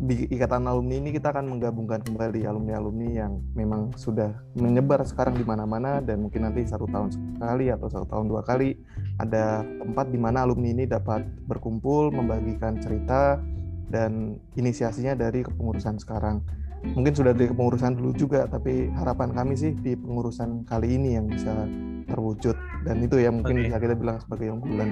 [0.00, 5.44] di ikatan alumni ini kita akan menggabungkan kembali alumni-alumni yang memang sudah menyebar sekarang di
[5.44, 8.76] mana-mana dan mungkin nanti satu tahun sekali atau satu tahun dua kali
[9.16, 13.40] ada tempat di mana alumni ini dapat berkumpul membagikan cerita
[13.88, 16.44] dan inisiasinya dari kepengurusan sekarang
[16.92, 21.26] mungkin sudah dari kepengurusan dulu juga tapi harapan kami sih di pengurusan kali ini yang
[21.26, 21.66] bisa
[22.06, 22.54] terwujud
[22.84, 23.72] dan itu ya mungkin Oke.
[23.72, 24.90] bisa kita bilang sebagai unggulan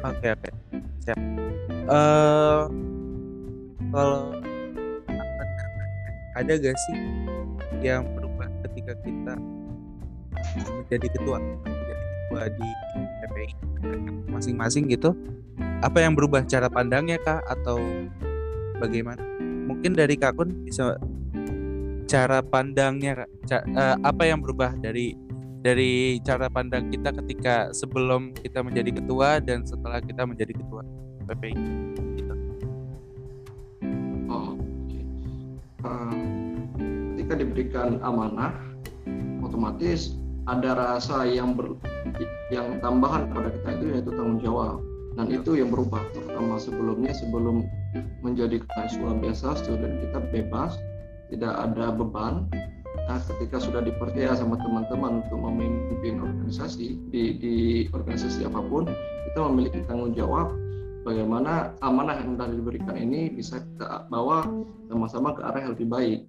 [0.00, 0.48] Oke oke
[1.04, 1.18] siap.
[1.90, 2.90] Eh
[3.90, 4.34] kalau
[6.38, 6.96] ada gak sih
[7.82, 9.34] yang berubah ketika kita
[10.66, 12.68] menjadi ketua menjadi ketua di
[13.22, 13.54] PPI
[14.30, 15.12] masing-masing gitu?
[15.80, 17.80] Apa yang berubah cara pandangnya kah atau
[18.80, 19.20] bagaimana?
[19.68, 20.96] Mungkin dari Kak Kun bisa
[22.08, 23.28] cara pandangnya Kak.
[23.48, 25.16] Ca- eh, apa yang berubah dari
[25.60, 30.82] dari cara pandang kita ketika sebelum kita menjadi ketua dan setelah kita menjadi ketua
[31.28, 31.56] PPI.
[37.30, 38.50] Ketika diberikan amanah,
[39.38, 40.18] otomatis
[40.50, 41.78] ada rasa yang ber,
[42.50, 44.82] yang tambahan pada kita itu yaitu tanggung jawab.
[45.14, 47.70] Dan itu yang berubah terutama sebelumnya sebelum
[48.26, 50.74] menjadi mahasiswa biasa student kita bebas
[51.30, 52.50] tidak ada beban.
[53.06, 57.56] Nah, ketika sudah dipercaya sama teman-teman untuk memimpin organisasi di, di
[57.94, 58.90] organisasi apa pun,
[59.30, 60.50] kita memiliki tanggung jawab
[61.06, 64.42] bagaimana amanah yang sudah diberikan ini bisa kita bawa
[64.90, 66.20] sama-sama ke arah yang lebih baik.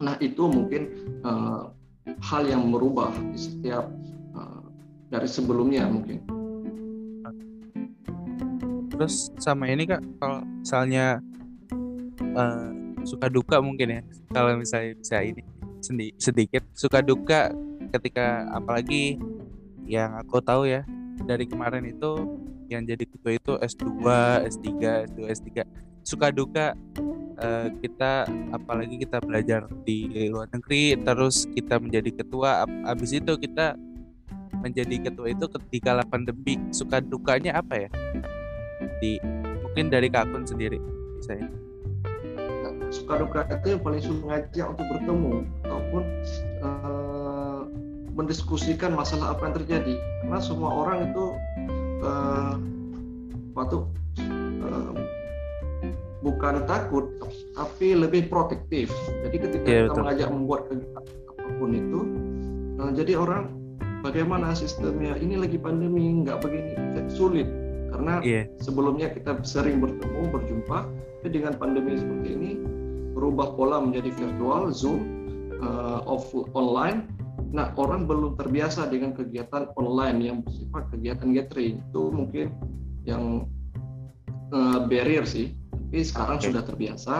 [0.00, 0.88] Nah, itu mungkin
[1.20, 1.68] uh,
[2.24, 3.84] hal yang merubah di setiap
[4.32, 4.64] uh,
[5.12, 6.24] dari sebelumnya mungkin.
[8.94, 11.20] Terus sama ini kak, kalau misalnya
[12.32, 12.70] uh,
[13.04, 15.42] suka duka mungkin ya, kalau misalnya bisa ini
[16.16, 17.52] sedikit suka duka
[17.92, 19.20] ketika apalagi
[19.84, 20.80] yang aku tahu ya
[21.28, 22.40] dari kemarin itu
[22.72, 23.84] yang jadi ketua itu S2,
[24.48, 24.68] S3,
[25.12, 25.48] S2, S3
[26.04, 26.76] suka duka
[27.40, 33.74] uh, kita apalagi kita belajar di luar negeri terus kita menjadi ketua habis itu kita
[34.60, 37.90] menjadi ketua itu ketika pandemi suka dukanya apa ya?
[39.00, 39.20] Di
[39.60, 40.78] mungkin dari kakun sendiri
[41.20, 41.44] saya
[42.94, 45.34] suka duka itu yang paling sulit mengajak untuk bertemu
[45.66, 46.02] ataupun
[46.62, 47.60] uh,
[48.14, 49.94] mendiskusikan masalah apa yang terjadi.
[50.22, 51.24] Karena semua orang itu
[52.06, 52.54] uh,
[53.58, 53.78] waktu
[54.62, 54.94] uh,
[56.24, 57.12] bukan takut
[57.52, 58.88] tapi lebih protektif
[59.28, 60.00] jadi ketika yeah, kita betul.
[60.00, 62.00] mengajak membuat kegiatan apa pun itu
[62.80, 63.44] uh, jadi orang
[64.00, 67.46] bagaimana sistemnya ini lagi pandemi nggak begini sulit
[67.92, 68.48] karena yeah.
[68.64, 70.88] sebelumnya kita sering bertemu berjumpa
[71.20, 72.50] tapi dengan pandemi seperti ini
[73.14, 75.00] berubah pola menjadi virtual, Zoom,
[75.62, 77.08] uh, off online.
[77.54, 81.80] Nah, orang belum terbiasa dengan kegiatan online yang bersifat kegiatan gathering.
[81.88, 82.50] Itu mungkin
[83.06, 83.48] yang
[84.50, 85.54] uh, barrier sih.
[85.94, 86.50] Tapi sekarang okay.
[86.50, 87.14] sudah terbiasa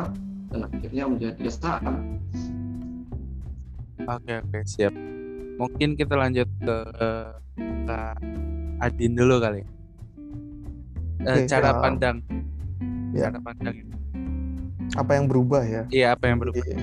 [0.50, 1.94] dan akhirnya menjadi kebiasaan.
[4.02, 4.94] Oke, okay, oke, okay, siap.
[5.62, 6.76] Mungkin kita lanjut ke
[7.62, 7.98] ke
[8.82, 9.62] Adin dulu kali.
[11.22, 11.78] Uh, cara ya.
[11.78, 12.18] pandang.
[13.14, 13.30] Ya.
[13.30, 13.94] Cara pandang
[14.94, 16.78] apa yang berubah ya iya apa yang berubah iya.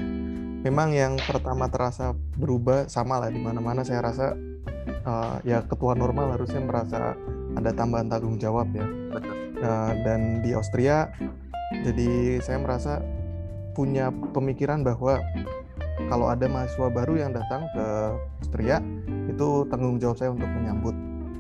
[0.68, 4.36] memang yang pertama terasa berubah sama lah di mana-mana saya rasa
[5.06, 7.16] uh, ya ketua normal harusnya merasa
[7.56, 9.36] ada tambahan tanggung jawab ya Betul.
[9.62, 11.14] Uh, dan di Austria
[11.84, 13.00] jadi saya merasa
[13.72, 15.24] punya pemikiran bahwa
[16.12, 17.86] kalau ada mahasiswa baru yang datang ke
[18.44, 18.84] Austria
[19.32, 20.96] itu tanggung jawab saya untuk menyambut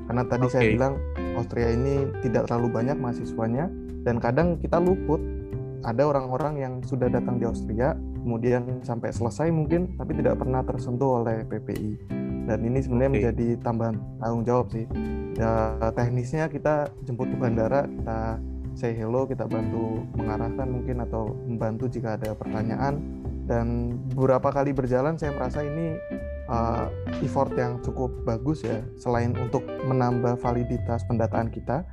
[0.07, 0.53] karena tadi okay.
[0.53, 0.93] saya bilang
[1.35, 3.67] Austria ini tidak terlalu banyak mahasiswanya
[4.07, 5.19] dan kadang kita luput
[5.81, 11.23] ada orang-orang yang sudah datang di Austria kemudian sampai selesai mungkin tapi tidak pernah tersentuh
[11.23, 11.91] oleh PPI
[12.45, 13.17] dan ini sebenarnya okay.
[13.17, 14.85] menjadi tambahan tanggung jawab sih
[15.39, 18.19] ya teknisnya kita jemput ke bandara kita
[18.75, 23.01] say hello kita bantu mengarahkan mungkin atau membantu jika ada pertanyaan.
[23.49, 25.97] Dan beberapa kali berjalan saya merasa ini
[26.47, 26.87] uh,
[27.19, 31.83] effort yang cukup bagus ya selain untuk menambah validitas pendataan kita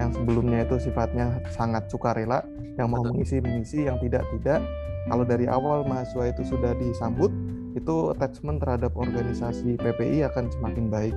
[0.00, 2.40] yang sebelumnya itu sifatnya sangat sukarela
[2.80, 4.64] yang mau mengisi mengisi yang tidak tidak
[5.04, 7.28] kalau dari awal mahasiswa itu sudah disambut
[7.76, 11.16] itu attachment terhadap organisasi PPI akan semakin baik.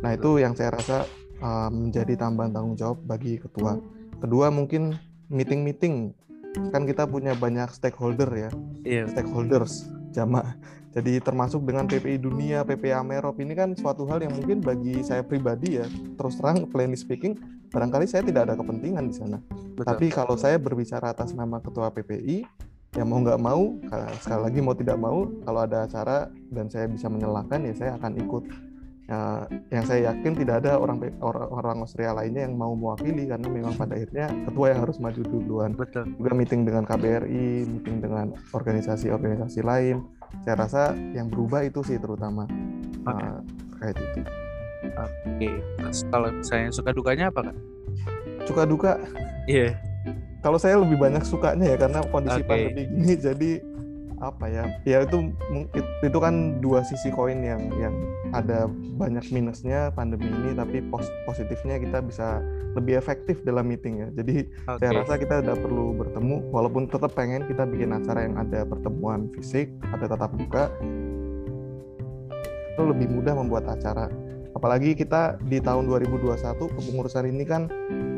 [0.00, 1.04] Nah itu yang saya rasa
[1.42, 3.76] uh, menjadi tambahan tanggung jawab bagi ketua
[4.18, 6.14] kedua mungkin meeting-meeting
[6.72, 8.50] kan kita punya banyak stakeholder ya
[8.82, 9.06] yeah.
[9.06, 10.56] stakeholders jamaah
[10.98, 15.20] jadi termasuk dengan PPI Dunia, PPI Amerop ini kan suatu hal yang mungkin bagi saya
[15.20, 15.86] pribadi ya,
[16.18, 17.36] terus terang plainly speaking,
[17.68, 19.38] barangkali saya tidak ada kepentingan di sana.
[19.76, 19.84] Betul.
[19.84, 22.42] Tapi kalau saya berbicara atas nama Ketua PPI,
[22.96, 23.76] ya mau nggak mau,
[24.18, 28.12] sekali lagi mau tidak mau, kalau ada acara dan saya bisa menyalahkan ya saya akan
[28.18, 28.44] ikut.
[29.08, 33.72] Ya, yang saya yakin tidak ada orang orang, Austria lainnya yang mau mewakili karena memang
[33.72, 35.72] pada akhirnya ketua yang harus maju duluan.
[35.72, 36.12] Betul.
[36.20, 40.04] Juga meeting dengan KBRI, meeting dengan organisasi-organisasi lain
[40.44, 40.82] saya rasa
[41.16, 42.44] yang berubah itu sih terutama
[43.04, 43.28] okay.
[43.28, 43.38] uh,
[43.74, 45.54] terkait itu oke okay.
[45.80, 47.56] terus kalau misalnya suka dukanya apa kan
[48.44, 48.92] suka duka
[49.48, 49.72] iya yeah.
[50.44, 52.48] kalau saya lebih banyak sukanya ya karena kondisi okay.
[52.48, 53.50] pandemi ini jadi
[54.18, 54.64] apa ya?
[54.84, 55.30] Ya itu
[56.02, 57.94] itu kan dua sisi koin yang yang
[58.34, 58.66] ada
[58.98, 62.42] banyak minusnya pandemi ini tapi pos, positifnya kita bisa
[62.76, 64.08] lebih efektif dalam meeting ya.
[64.18, 64.78] Jadi okay.
[64.82, 69.30] saya rasa kita tidak perlu bertemu walaupun tetap pengen kita bikin acara yang ada pertemuan
[69.34, 70.70] fisik ada tatap muka
[72.78, 74.06] itu lebih mudah membuat acara.
[74.54, 77.70] Apalagi kita di tahun 2021 kepengurusan ini kan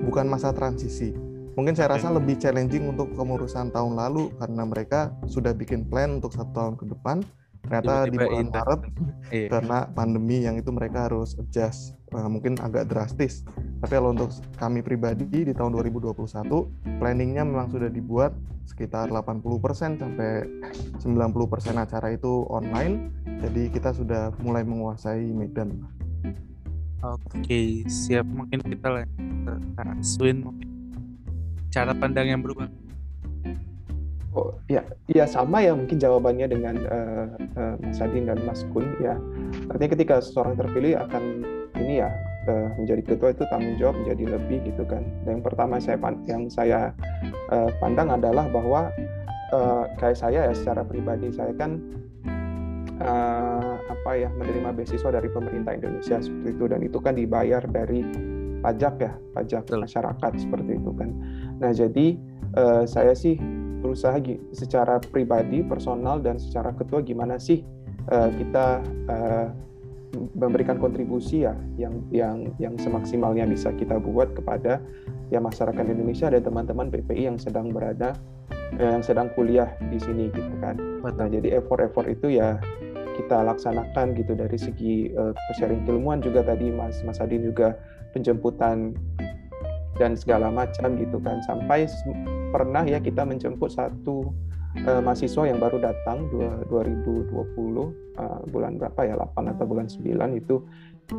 [0.05, 1.13] bukan masa transisi
[1.59, 6.31] Mungkin saya rasa lebih challenging untuk kemurusan tahun lalu karena mereka sudah bikin plan untuk
[6.31, 7.27] satu tahun ke depan.
[7.61, 8.81] Ternyata di bulan Maret
[9.37, 9.49] iya.
[9.53, 13.45] karena pandemi yang itu mereka harus adjust uh, mungkin agak drastis.
[13.85, 16.17] Tapi kalau untuk kami pribadi di tahun 2021
[16.97, 18.33] planningnya memang sudah dibuat
[18.65, 20.49] sekitar 80% sampai
[21.05, 21.05] 90%
[21.77, 23.13] acara itu online.
[23.45, 25.85] Jadi kita sudah mulai menguasai Medan.
[27.01, 28.29] Oke, siap.
[28.29, 29.13] Mungkin kita lanjut
[29.77, 30.80] ke Swin mungkin
[31.71, 32.69] cara pandang yang berubah
[34.31, 37.27] Oh ya, ya sama ya mungkin jawabannya dengan uh,
[37.59, 39.19] uh, Mas Adin dan Mas Kun ya.
[39.67, 41.43] Artinya ketika seseorang terpilih akan
[41.83, 42.15] ini ya
[42.47, 45.03] uh, menjadi ketua itu tanggung jawab menjadi lebih gitu kan.
[45.27, 45.99] Dan yang pertama saya
[46.31, 46.95] yang saya
[47.51, 48.95] uh, pandang adalah bahwa
[49.51, 51.83] uh, kayak saya ya secara pribadi saya kan
[53.03, 58.07] uh, apa ya menerima beasiswa dari pemerintah Indonesia seperti itu dan itu kan dibayar dari
[58.63, 61.11] pajak ya pajak masyarakat seperti itu kan.
[61.61, 62.17] Nah jadi
[62.57, 63.37] uh, saya sih
[63.81, 64.17] berusaha
[64.53, 67.65] secara pribadi, personal dan secara ketua gimana sih
[68.13, 69.49] uh, kita uh,
[70.35, 74.83] memberikan kontribusi ya yang yang yang semaksimalnya bisa kita buat kepada
[75.31, 78.19] ya masyarakat Indonesia dan teman-teman PPI yang sedang berada
[78.79, 80.79] yang sedang kuliah di sini gitu kan.
[81.03, 82.59] Nah jadi effort-effort itu ya
[83.19, 87.79] kita laksanakan gitu dari segi uh, sharing keilmuan juga tadi Mas Mas Adin juga
[88.11, 88.95] penjemputan
[90.01, 91.85] dan segala macam gitu kan sampai
[92.49, 94.33] pernah ya kita menjemput satu
[94.89, 97.85] uh, mahasiswa yang baru datang 2020 uh,
[98.17, 100.65] eh, bulan berapa ya 8 atau bulan 9 itu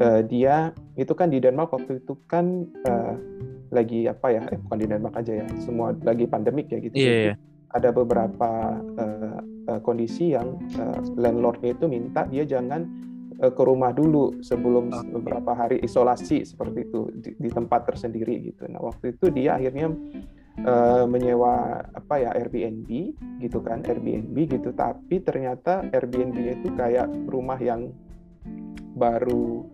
[0.02, 3.16] uh, dia itu kan di Denmark waktu itu kan uh,
[3.72, 7.32] lagi apa ya eh, bukan di Denmark aja ya semua lagi pandemik ya gitu yeah,
[7.32, 7.38] yeah.
[7.78, 9.40] ada beberapa uh,
[9.72, 13.11] uh, kondisi yang uh, landlordnya itu minta dia jangan
[13.42, 18.70] ke rumah dulu sebelum beberapa hari isolasi seperti itu di, di tempat tersendiri gitu.
[18.70, 19.90] Nah waktu itu dia akhirnya
[20.62, 22.90] uh, menyewa apa ya Airbnb
[23.42, 24.70] gitu kan Airbnb gitu.
[24.78, 27.90] Tapi ternyata Airbnb itu kayak rumah yang
[28.94, 29.66] baru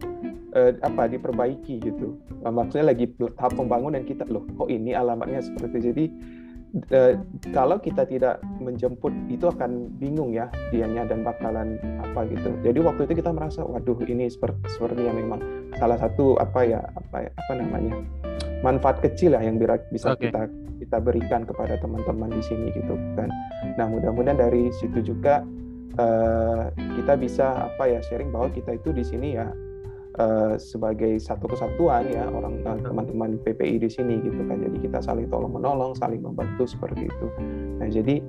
[0.56, 2.16] uh, apa diperbaiki gitu.
[2.46, 4.46] Nah, maksudnya lagi tahap pembangunan kita loh.
[4.56, 5.80] Kok ini alamatnya seperti itu.
[5.92, 6.06] Jadi
[6.92, 7.14] uh,
[7.56, 12.54] kalau kita tidak menjemput itu akan bingung ya dianya dan bakalan apa gitu.
[12.64, 15.40] Jadi waktu itu kita merasa waduh ini seperti seperti yang memang
[15.78, 17.94] salah satu apa ya apa ya, apa namanya
[18.66, 19.62] manfaat kecil lah yang
[19.94, 20.30] bisa okay.
[20.30, 23.30] kita kita berikan kepada teman-teman di sini gitu kan.
[23.76, 25.42] Nah mudah-mudahan dari situ juga
[25.98, 29.50] uh, kita bisa apa ya sharing bahwa kita itu di sini ya
[30.18, 34.58] Uh, sebagai satu kesatuan ya orang uh, teman-teman PPI di sini gitu kan.
[34.66, 37.28] Jadi kita saling tolong menolong saling membantu seperti itu.
[37.78, 38.26] Nah jadi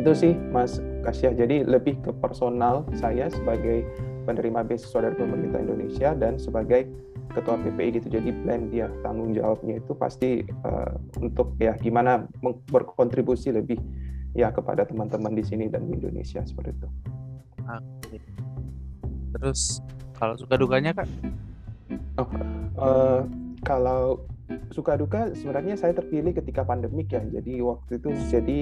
[0.00, 3.84] itu sih Mas Kasyah jadi lebih ke personal saya sebagai
[4.24, 6.88] penerima beasiswa dari pemerintah Indonesia dan sebagai
[7.36, 8.08] ketua PPI gitu.
[8.08, 12.24] Jadi plan dia tanggung jawabnya itu pasti uh, untuk ya gimana
[12.72, 13.76] berkontribusi lebih
[14.32, 16.88] ya kepada teman-teman di sini dan di Indonesia seperti itu.
[17.68, 18.18] Oke.
[19.36, 19.84] Terus
[20.18, 21.06] kalau suka dukanya kak?
[22.18, 22.26] Oh,
[22.82, 23.22] uh,
[23.62, 24.26] kalau
[24.74, 27.22] suka duka sebenarnya saya terpilih ketika pandemik ya.
[27.22, 28.58] Jadi waktu itu jadi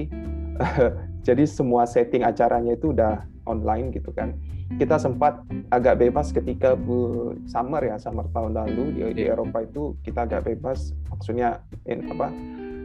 [0.61, 0.93] uh,
[1.27, 4.37] jadi semua setting acaranya itu udah online gitu kan.
[4.77, 5.41] Kita sempat
[5.71, 9.33] agak bebas ketika bu summer ya summer tahun lalu di, di iya.
[9.33, 10.93] Eropa itu kita agak bebas.
[11.09, 12.29] Maksudnya in, apa?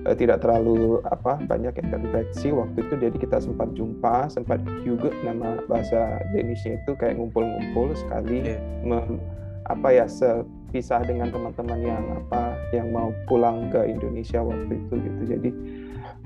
[0.07, 5.15] Uh, tidak terlalu apa banyak yang terinfeksi waktu itu jadi kita sempat jumpa sempat juga
[5.23, 8.57] nama bahasa Danishnya itu kayak ngumpul-ngumpul sekali.
[8.57, 8.63] Yeah.
[8.83, 9.23] mem,
[9.71, 15.23] apa ya sepisah dengan teman-teman yang apa yang mau pulang ke Indonesia waktu itu gitu.
[15.23, 15.51] Jadi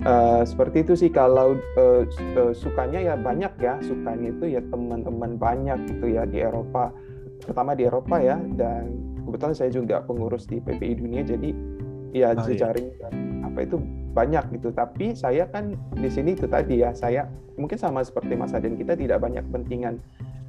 [0.08, 2.02] uh, seperti itu sih kalau uh,
[2.38, 3.76] uh, sukanya ya banyak ya.
[3.84, 6.92] Sukanya itu ya teman-teman banyak gitu ya di Eropa.
[7.44, 8.40] Pertama di Eropa ya.
[8.56, 8.96] Dan
[9.28, 11.20] kebetulan saya juga pengurus di PPI Dunia.
[11.20, 11.52] Jadi
[12.22, 13.08] ya oh, jejaring iya.
[13.44, 13.76] apa itu
[14.16, 17.28] banyak gitu tapi saya kan di sini itu tadi ya saya
[17.60, 20.00] mungkin sama seperti Mas Aden kita tidak banyak kepentingan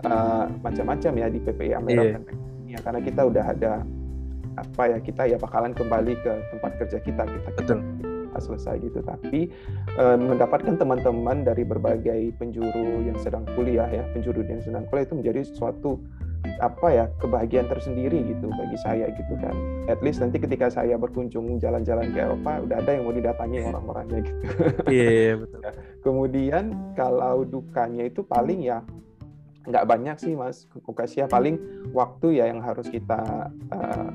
[0.07, 2.77] uh, macam-macam ya di PPI Amerika yeah.
[2.77, 3.73] ya karena kita udah ada
[4.57, 7.79] apa ya kita ya bakalan kembali ke tempat kerja kita kita betul
[8.37, 9.49] selesai gitu tapi
[9.97, 15.15] uh, mendapatkan teman-teman dari berbagai penjuru yang sedang kuliah ya penjuru yang sedang kuliah itu
[15.17, 15.97] menjadi suatu
[16.59, 19.55] apa ya kebahagiaan tersendiri gitu bagi saya gitu kan.
[19.91, 24.19] At least nanti ketika saya berkunjung jalan-jalan ke Eropa udah ada yang mau didatangi orang-orangnya
[24.25, 24.41] gitu.
[24.87, 25.59] Iya yeah, yeah, betul
[26.07, 26.63] kemudian
[26.95, 28.79] kalau dukanya itu paling ya
[29.67, 30.63] nggak banyak sih mas.
[30.71, 31.59] Kukasia paling
[31.91, 34.09] waktu ya yang harus kita uh,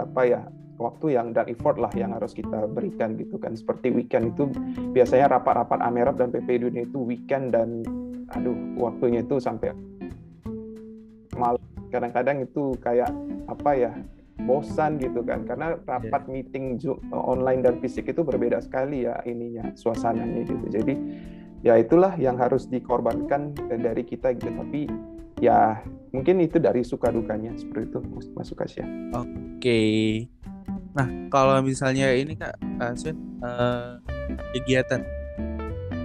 [0.00, 0.40] apa ya
[0.80, 3.52] waktu yang dan effort lah yang harus kita berikan gitu kan.
[3.52, 4.48] Seperti weekend itu
[4.96, 7.84] biasanya rapat-rapat Amerap dan PP Dunia itu weekend dan
[8.32, 9.76] aduh waktunya itu sampai
[11.36, 11.60] malam
[11.94, 13.14] kadang-kadang itu kayak
[13.46, 13.92] apa ya
[14.42, 16.32] bosan gitu kan karena rapat yeah.
[16.34, 16.74] meeting
[17.14, 20.94] online dan fisik itu berbeda sekali ya ininya suasananya gitu jadi
[21.62, 24.90] ya itulah yang harus dikorbankan dari kita gitu tapi
[25.38, 25.78] ya
[26.10, 27.98] mungkin itu dari suka dukanya seperti itu
[28.34, 28.86] Mas Sukas ya.
[29.14, 29.58] Oke.
[29.58, 30.02] Okay.
[30.94, 33.98] Nah kalau misalnya ini kak Aswin uh,
[34.54, 35.02] kegiatan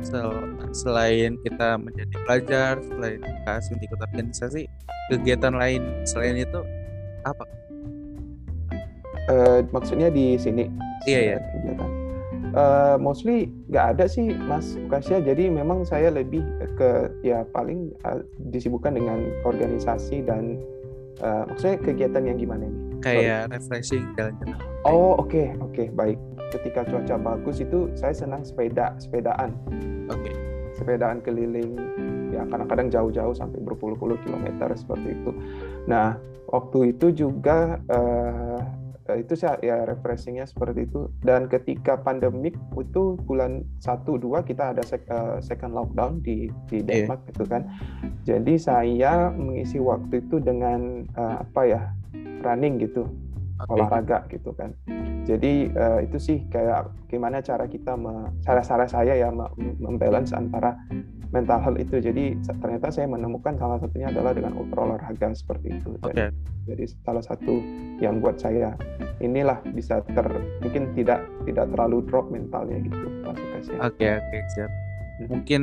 [0.03, 0.31] sel
[0.71, 4.69] selain kita menjadi pelajar selain kasih ikut organisasi
[5.09, 6.61] kegiatan lain selain itu
[7.25, 7.43] apa
[9.29, 10.69] uh, maksudnya di sini
[11.07, 11.99] iya ya kegiatan
[12.55, 15.21] uh, mostly nggak ada sih Mas Ukasya.
[15.21, 16.41] Jadi memang saya lebih
[16.77, 20.57] ke ya paling uh, disibukkan dengan organisasi dan
[21.21, 22.88] uh, maksudnya kegiatan yang gimana nih?
[22.99, 23.53] Kayak Sorry.
[23.55, 24.57] refreshing jalan-jalan.
[24.87, 26.19] Oh oke okay, oke okay, baik.
[26.49, 29.55] Ketika cuaca bagus itu saya senang sepeda sepedaan.
[30.09, 30.29] Oke.
[30.29, 30.35] Okay.
[30.75, 31.75] Sepedaan keliling
[32.29, 35.31] ya kadang-kadang jauh-jauh sampai berpuluh-puluh kilometer seperti itu.
[35.89, 36.15] Nah
[36.49, 38.61] waktu itu juga uh,
[39.17, 44.83] itu sih ya refreshingnya seperti itu dan ketika pandemik itu bulan 1 2 kita ada
[44.85, 47.09] sek, uh, second lockdown di di iya.
[47.09, 47.29] Denmark yeah.
[47.33, 47.61] gitu kan
[48.27, 51.81] jadi saya mengisi waktu itu dengan uh, apa ya
[52.41, 53.07] running gitu
[53.59, 53.71] okay.
[53.73, 54.73] olahraga gitu kan
[55.29, 57.93] jadi uh, itu sih kayak gimana cara kita
[58.41, 59.29] cara-cara saya ya
[59.77, 60.73] membalance antara
[61.29, 62.01] mental health itu.
[62.01, 65.93] Jadi ternyata saya menemukan salah satunya adalah dengan olahraga seperti itu.
[66.01, 66.33] Okay.
[66.69, 67.61] Jadi, salah satu
[67.97, 68.73] yang buat saya
[69.21, 70.25] inilah bisa ter
[70.61, 72.97] mungkin tidak tidak terlalu drop mentalnya gitu
[73.29, 73.41] Oke
[73.81, 74.71] oke okay, okay, siap.
[75.21, 75.27] Hmm.
[75.29, 75.61] Mungkin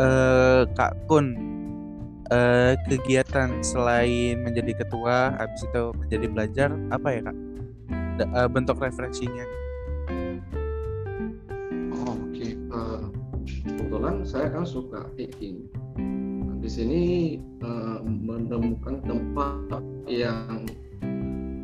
[0.00, 1.36] uh, Kak Kun
[2.30, 7.36] uh, kegiatan selain menjadi ketua habis itu menjadi belajar apa ya Kak?
[8.18, 9.46] Uh, bentuk refleksinya?
[13.88, 15.64] kebetulan saya kan suka hiking.
[15.98, 17.02] Nah, di sini
[17.64, 20.68] uh, menemukan tempat yang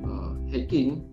[0.09, 1.05] uh, hiking.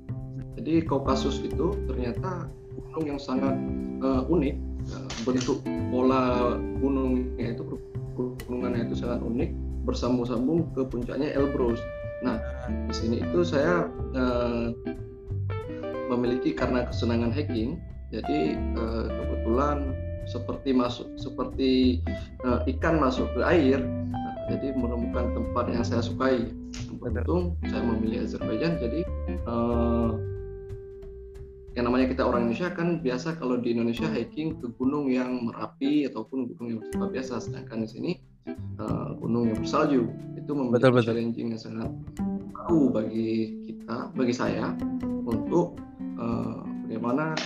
[0.55, 3.53] Jadi Kaukasus itu ternyata gunung yang sangat
[4.01, 4.55] uh, unik.
[4.87, 5.61] Uh, bentuk
[5.93, 7.77] pola gunungnya itu
[8.47, 9.49] gunungannya itu sangat unik
[9.85, 11.81] bersambung-sambung ke puncaknya Elbrus.
[12.21, 12.37] Nah
[12.89, 14.69] di sini itu saya uh,
[16.13, 17.81] memiliki karena kesenangan hiking.
[18.11, 19.95] Jadi uh, kebetulan
[20.29, 21.99] seperti masuk seperti
[22.45, 26.45] uh, ikan masuk ke air nah, jadi menemukan tempat yang saya sukai
[27.01, 29.01] untung saya memilih Azerbaijan jadi
[29.49, 30.13] uh,
[31.71, 36.03] yang namanya kita orang Indonesia kan biasa kalau di Indonesia hiking ke gunung yang merapi
[36.11, 38.11] ataupun gunung yang bersifat biasa sedangkan di sini
[38.75, 40.03] uh, gunung yang bersalju
[40.35, 41.91] itu membuat challenging yang sangat
[42.51, 43.31] baru bagi
[43.71, 44.75] kita bagi saya
[45.23, 45.79] untuk
[46.19, 47.39] uh, bagaimana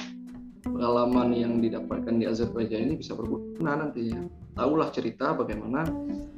[0.66, 4.26] pengalaman yang didapatkan di Azerbaijan ini bisa berguna nantinya.
[4.58, 5.86] Tahulah cerita bagaimana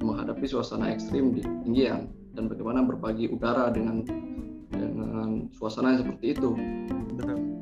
[0.04, 4.04] menghadapi suasana ekstrim di ketinggian dan bagaimana berbagi udara dengan
[4.68, 6.50] dengan suasana yang seperti itu.
[7.16, 7.57] Betul.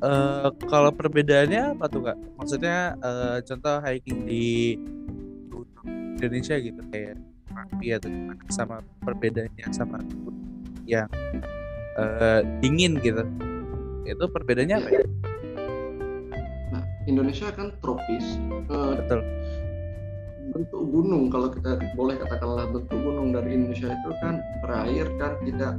[0.00, 2.16] Uh, kalau perbedaannya apa tuh kak?
[2.40, 4.80] Maksudnya uh, contoh hiking di
[6.20, 7.16] Indonesia gitu kayak
[7.50, 9.98] Merapi atau gimana sama perbedaannya sama
[10.86, 11.10] yang
[11.98, 13.26] uh, dingin gitu
[14.06, 15.02] itu perbedaannya apa ya?
[16.70, 18.38] Nah, Indonesia kan tropis.
[18.70, 19.20] Uh, Betul.
[20.50, 25.78] Bentuk gunung kalau kita boleh katakanlah bentuk gunung dari Indonesia itu kan berair kan tidak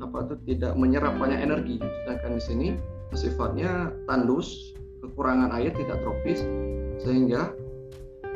[0.00, 1.76] apa itu tidak menyerap banyak energi.
[1.80, 2.68] Sedangkan di sini
[3.14, 6.42] sifatnya tandus, kekurangan air, tidak tropis,
[7.04, 7.54] sehingga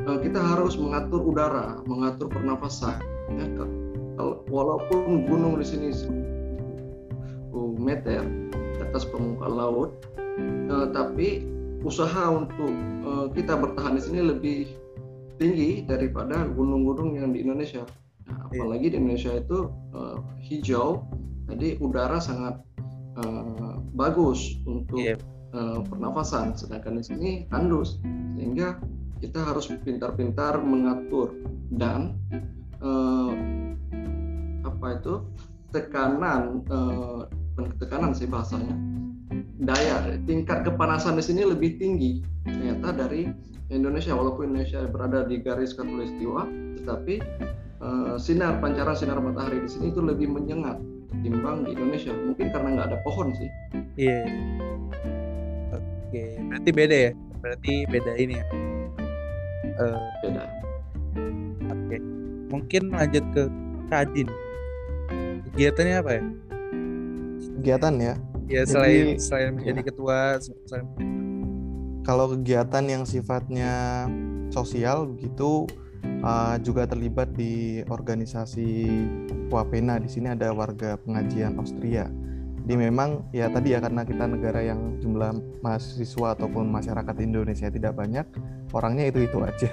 [0.07, 3.01] uh, kita harus mengatur udara, mengatur pernafasan.
[3.31, 3.47] Ya,
[4.51, 5.89] walaupun gunung di sini
[7.81, 8.21] meter
[8.79, 9.89] atas permukaan laut,
[10.69, 11.43] uh, tapi
[11.81, 14.59] usaha untuk uh, kita bertahan di sini lebih
[15.41, 17.81] tinggi daripada gunung-gunung yang di Indonesia.
[18.29, 18.61] Nah, iya.
[18.61, 21.01] apalagi di Indonesia itu uh, hijau,
[21.49, 22.61] jadi udara sangat
[23.19, 25.19] uh, bagus untuk yeah.
[25.51, 26.55] uh, pernafasan.
[26.55, 27.99] Sedangkan di sini tandus,
[28.37, 28.79] sehingga
[29.21, 31.35] kita harus pintar-pintar mengatur
[31.71, 32.17] dan
[32.81, 33.31] uh,
[34.65, 35.13] apa itu
[35.71, 37.29] tekanan uh,
[37.77, 38.73] tekanan sih bahasanya
[39.61, 43.29] daya tingkat kepanasan di sini lebih tinggi ternyata dari
[43.69, 46.49] Indonesia walaupun Indonesia berada di garis khatulistiwa
[46.81, 47.21] tetapi
[47.79, 50.81] uh, sinar pancaran sinar matahari di sini itu lebih menyengat
[51.11, 53.49] ketimbang di Indonesia mungkin karena nggak ada pohon sih
[53.99, 55.75] iya yeah.
[55.75, 56.31] oke okay.
[56.49, 58.45] berarti beda ya berarti beda ini ya
[59.79, 60.43] uh, beda
[61.69, 61.99] oke okay.
[62.49, 63.43] mungkin lanjut ke
[63.91, 64.27] Kadin
[65.51, 66.23] kegiatannya apa ya
[67.61, 68.13] kegiatan ya.
[68.49, 69.85] Ya selain Jadi, selain menjadi ya.
[69.93, 70.85] ketua, selain
[72.01, 74.09] kalau kegiatan yang sifatnya
[74.49, 75.69] sosial begitu
[76.23, 78.87] uh, juga terlibat di organisasi
[79.51, 79.99] Wapena.
[79.99, 82.07] Di sini ada warga pengajian Austria.
[82.61, 85.33] Jadi memang ya tadi ya karena kita negara yang jumlah
[85.65, 88.23] mahasiswa ataupun masyarakat Indonesia tidak banyak,
[88.71, 89.69] orangnya itu itu aja.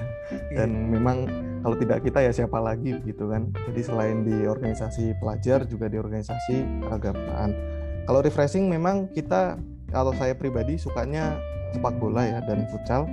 [0.57, 0.89] Dan iya.
[0.97, 1.17] memang
[1.61, 3.53] kalau tidak kita ya siapa lagi gitu kan.
[3.69, 9.61] Jadi selain di organisasi pelajar juga di organisasi keagamaan kalau refreshing memang kita
[9.93, 11.37] kalau saya pribadi sukanya
[11.77, 13.05] sepak bola ya dan futsal.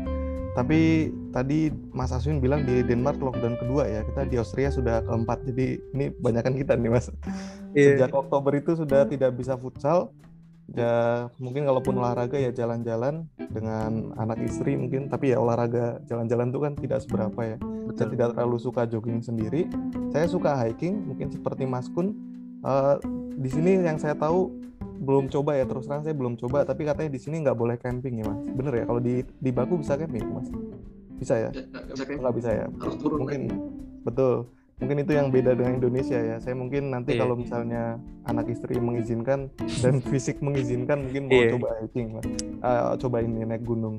[0.56, 5.44] Tapi tadi Mas Aswin bilang di Denmark lockdown kedua ya, kita di Austria sudah keempat.
[5.52, 7.12] Jadi ini banyakkan kita nih Mas.
[7.76, 8.00] Yeah.
[8.00, 10.16] Sejak Oktober itu sudah tidak bisa futsal.
[10.72, 16.60] Ya mungkin kalaupun olahraga ya jalan-jalan dengan anak istri mungkin tapi ya olahraga jalan-jalan itu
[16.64, 17.58] kan tidak seberapa ya.
[18.00, 19.68] Saya tidak terlalu suka jogging sendiri.
[20.10, 22.16] Saya suka hiking mungkin seperti Mas Kun.
[22.66, 22.98] Uh,
[23.38, 24.50] di sini yang saya tahu
[25.06, 28.24] belum coba ya terus terang saya belum coba tapi katanya di sini nggak boleh camping
[28.24, 28.42] ya mas.
[28.50, 30.50] Bener ya kalau di di Baku bisa camping mas
[31.16, 32.66] bisa ya, Ya, nggak bisa kayak nggak bisa ya?
[32.70, 33.42] harus turun mungkin
[34.04, 34.36] betul.
[34.76, 36.36] Mungkin itu yang beda dengan Indonesia ya.
[36.38, 37.24] Saya mungkin nanti Iya.
[37.24, 39.48] kalau misalnya anak istri mengizinkan
[39.80, 41.52] dan fisik mengizinkan mungkin mau Iya.
[41.56, 42.26] coba hiking lah.
[42.60, 43.96] Eh, coba ini naik gunung.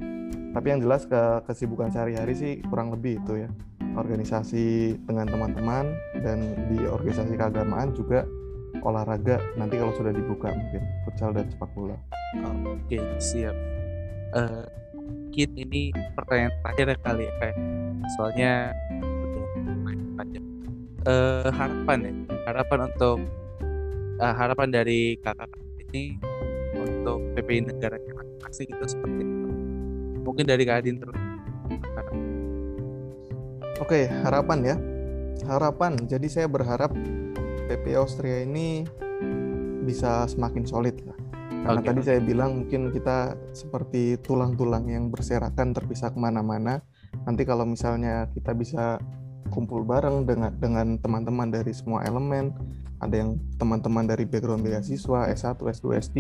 [0.53, 3.49] Tapi yang jelas ke kesibukan sehari-hari sih kurang lebih itu ya.
[3.97, 4.65] Organisasi
[5.03, 6.39] dengan teman-teman dan
[6.69, 8.29] di organisasi keagamaan juga
[8.81, 11.97] olahraga nanti kalau sudah dibuka mungkin futsal dan sepak bola.
[12.69, 13.57] Oke, siap.
[14.33, 14.65] Eh,
[15.07, 15.83] mungkin ini
[16.13, 17.57] pertanyaan terakhir ya kali ya, kayak
[18.19, 18.53] soalnya
[18.99, 20.47] udah lumayan panjang.
[21.07, 22.13] Eh, harapan ya,
[22.51, 23.19] harapan untuk
[24.19, 25.51] eh, harapan dari kakak
[25.87, 26.19] ini
[26.77, 29.51] untuk PPI negaranya masing-masing itu seperti apa?
[30.27, 31.21] Mungkin dari Kak Adin terus.
[33.77, 34.77] Oke, harapan ya.
[35.47, 36.01] Harapan.
[36.09, 36.97] Jadi saya berharap
[37.69, 38.89] PP Austria ini
[39.85, 41.16] bisa semakin solid lah.
[41.67, 41.89] Karena Oke.
[41.91, 46.79] tadi saya bilang mungkin kita seperti tulang-tulang yang berserakan terpisah ke mana-mana.
[47.27, 49.03] Nanti kalau misalnya kita bisa
[49.51, 52.55] kumpul bareng dengan dengan teman-teman dari semua elemen,
[53.03, 56.19] ada yang teman-teman dari background beasiswa S1, S2, S3,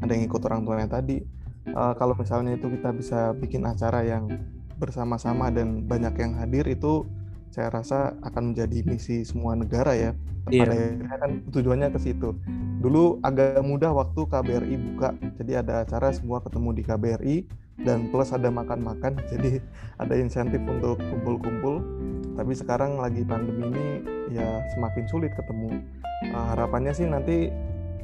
[0.00, 1.20] ada yang ikut orang tuanya tadi.
[1.68, 4.32] Eh, kalau misalnya itu kita bisa bikin acara yang
[4.80, 7.04] bersama-sama dan banyak yang hadir itu
[7.52, 10.16] saya rasa akan menjadi misi semua negara ya.
[10.48, 10.64] Iya.
[10.64, 12.32] Pada akhirnya kan tujuannya ke situ.
[12.80, 17.36] Dulu agak mudah waktu KBRI buka, jadi ada acara semua ketemu di KBRI
[17.84, 19.60] dan plus ada makan-makan, jadi
[20.00, 21.84] ada insentif untuk kumpul-kumpul.
[22.40, 23.86] Tapi sekarang lagi pandemi ini
[24.32, 25.76] ya semakin sulit ketemu.
[26.24, 27.52] Eh, harapannya sih nanti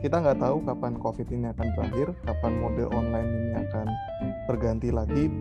[0.05, 3.87] kita nggak tahu kapan COVID ini akan berakhir, kapan mode online ini akan
[4.45, 5.33] berganti lagi.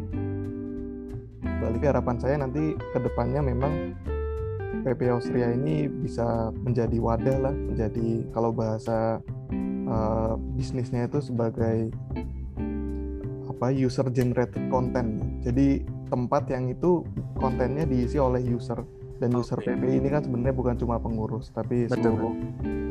[1.44, 4.00] Balik harapan saya nanti ke depannya memang
[4.86, 9.18] PP Austria ini bisa menjadi wadah lah, menjadi kalau bahasa
[9.90, 11.90] eh, bisnisnya itu sebagai
[13.50, 15.42] apa user generated content.
[15.42, 15.82] Jadi
[16.14, 17.02] tempat yang itu
[17.42, 18.78] kontennya diisi oleh user
[19.18, 19.74] dan user Oke.
[19.74, 22.14] PP ini kan sebenarnya bukan cuma pengurus tapi Betul.
[22.14, 22.34] seluruh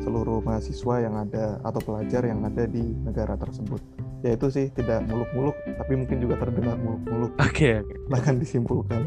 [0.01, 3.79] seluruh mahasiswa yang ada atau pelajar yang ada di negara tersebut.
[4.25, 7.95] Ya itu sih tidak muluk-muluk tapi mungkin juga terdengar muluk-muluk Oke, oke.
[8.09, 9.05] bahkan disimpulkan.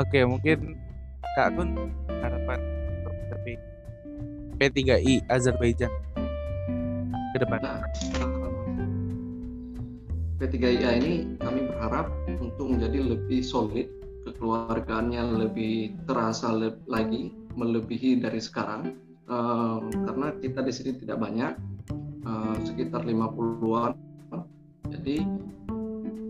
[0.00, 0.74] Oke, mungkin
[1.34, 1.50] Kak
[2.22, 2.58] harapan
[2.94, 3.46] untuk PP
[4.54, 5.90] P3I Azerbaijan
[7.34, 7.58] ke depan.
[7.58, 7.82] Nah,
[10.38, 12.06] P3IA ini kami berharap
[12.38, 13.90] untuk menjadi lebih solid,
[14.22, 18.94] kekeluargaannya lebih terasa le- lagi, melebihi dari sekarang.
[19.26, 21.52] Eh, karena kita di sini tidak banyak,
[22.30, 23.98] eh, sekitar 50-an.
[24.86, 25.18] Jadi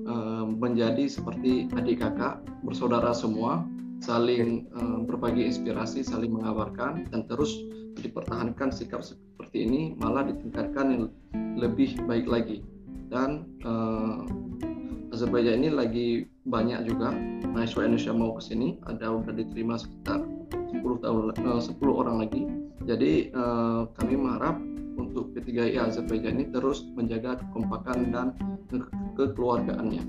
[0.04, 3.68] eh, menjadi seperti adik kakak, bersaudara semua,
[4.04, 7.56] saling eh, berbagi inspirasi, saling mengabarkan, dan terus
[7.96, 11.04] dipertahankan sikap seperti ini, malah ditingkatkan yang
[11.56, 12.60] lebih baik lagi.
[13.08, 16.08] Dan eh, Azerbaijan ini lagi
[16.44, 17.14] banyak juga
[17.54, 22.42] mahasiswa Indonesia mau ke sini ada udah diterima sekitar 10 tahun eh, 10 orang lagi.
[22.84, 24.60] Jadi eh, kami mengharap
[24.94, 28.26] untuk P3I Azerbaijan ini terus menjaga kekompakan dan
[28.68, 30.02] ke- kekeluargaannya.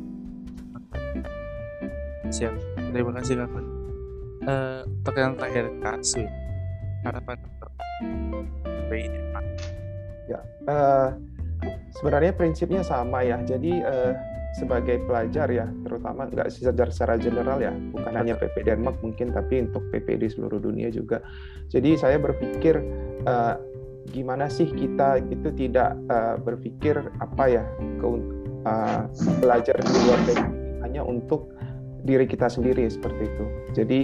[2.33, 2.53] Siap.
[2.91, 3.74] Terima kasih Kak
[4.45, 6.29] Eh, untuk yang terakhir Kak Sui,
[7.01, 7.71] harapan untuk
[8.93, 9.43] di depan.
[10.65, 11.09] Eh,
[11.97, 13.41] sebenarnya prinsipnya sama ya.
[13.41, 14.13] Jadi eh,
[14.57, 19.67] sebagai pelajar ya, terutama nggak secara secara general ya, bukan hanya PP Denmark mungkin, tapi
[19.67, 21.21] untuk PP di seluruh dunia juga.
[21.69, 22.77] Jadi saya berpikir
[23.25, 23.55] eh,
[24.13, 27.63] gimana sih kita itu tidak eh, berpikir apa ya
[28.01, 29.01] keun- eh,
[29.41, 30.53] belajar di luar negeri
[30.85, 31.51] hanya untuk
[32.05, 33.45] diri kita sendiri seperti itu.
[33.73, 33.99] Jadi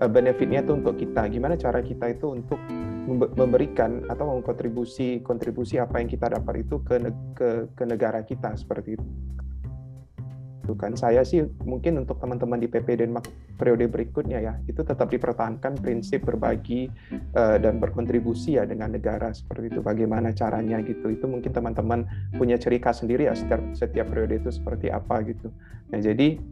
[0.00, 1.28] eh, benefitnya itu untuk kita.
[1.32, 2.60] Gimana cara kita itu untuk
[3.06, 7.00] membe- memberikan atau mengkontribusi kontribusi apa yang kita dapat itu ke
[7.36, 9.06] ke, ke negara kita seperti itu.
[10.66, 10.98] Itu kan.
[10.98, 16.26] Saya sih mungkin untuk teman-teman di PP Denmark periode berikutnya ya itu tetap dipertahankan prinsip
[16.26, 16.90] berbagi
[17.38, 19.80] eh, dan berkontribusi ya dengan negara seperti itu.
[19.86, 21.14] Bagaimana caranya gitu.
[21.14, 22.02] Itu mungkin teman-teman
[22.34, 25.54] punya ciri khas sendiri ya setiap setiap periode itu seperti apa gitu.
[25.94, 26.42] Nah jadi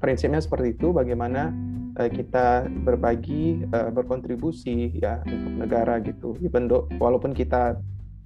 [0.00, 0.96] prinsipnya seperti itu.
[0.96, 1.52] Bagaimana
[1.98, 7.78] eh, kita berbagi eh, berkontribusi ya untuk negara gitu even though- walaupun kita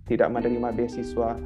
[0.08, 1.36] tidak menerima beasiswa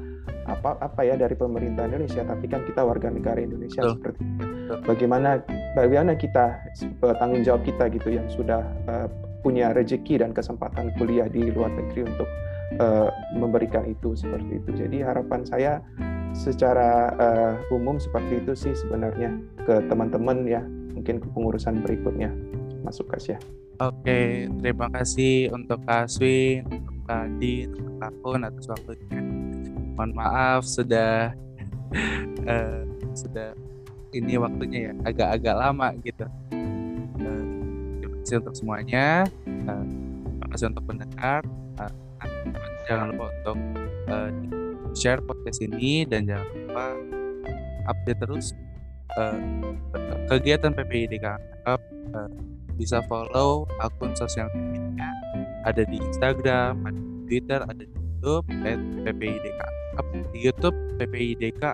[0.46, 3.94] apa apa ya dari pemerintah Indonesia tapi kan kita warga negara Indonesia Betul.
[3.98, 4.44] seperti itu.
[4.86, 5.30] Bagaimana
[5.74, 6.62] bagaimana kita
[7.18, 9.06] tanggung jawab kita gitu yang sudah eh,
[9.42, 12.30] punya rezeki dan kesempatan kuliah di luar negeri untuk
[12.78, 14.70] uh, memberikan itu seperti itu.
[14.86, 15.72] Jadi harapan saya
[16.32, 19.36] secara uh, umum seperti itu sih sebenarnya
[19.68, 20.62] ke teman-teman ya
[21.02, 22.30] mungkin ke pengurusan berikutnya
[22.86, 23.38] masuk kas ya.
[23.82, 29.18] Oke, terima kasih untuk Kak Aswin, untuk Kak Adi, untuk Kak Kun atas waktunya.
[29.98, 31.34] Mohon maaf sudah
[32.46, 32.82] uh,
[33.26, 33.50] sudah
[34.14, 36.22] ini waktunya ya agak-agak lama gitu.
[37.18, 37.42] Uh,
[37.98, 39.26] terima kasih untuk semuanya.
[39.66, 39.82] Uh,
[40.38, 41.42] terima kasih untuk pendengar.
[42.86, 43.58] Jangan lupa untuk
[44.94, 46.86] share podcast ini dan jangan lupa
[47.90, 48.54] update terus
[49.18, 49.38] uh,
[50.30, 51.78] kegiatan PPID uh,
[52.76, 54.82] bisa follow akun sosial media
[55.62, 59.60] ada di Instagram, ada di Twitter, ada di YouTube at PPIDK.
[60.34, 61.64] Di YouTube PPIDK.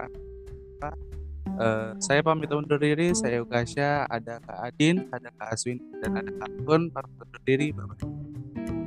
[1.59, 6.31] Uh, saya pamit undur diri, saya Ukasha, ada Kak Adin, ada Kak Aswin, dan ada
[6.31, 8.78] Kak Kun, pamit undur diri, bye-bye.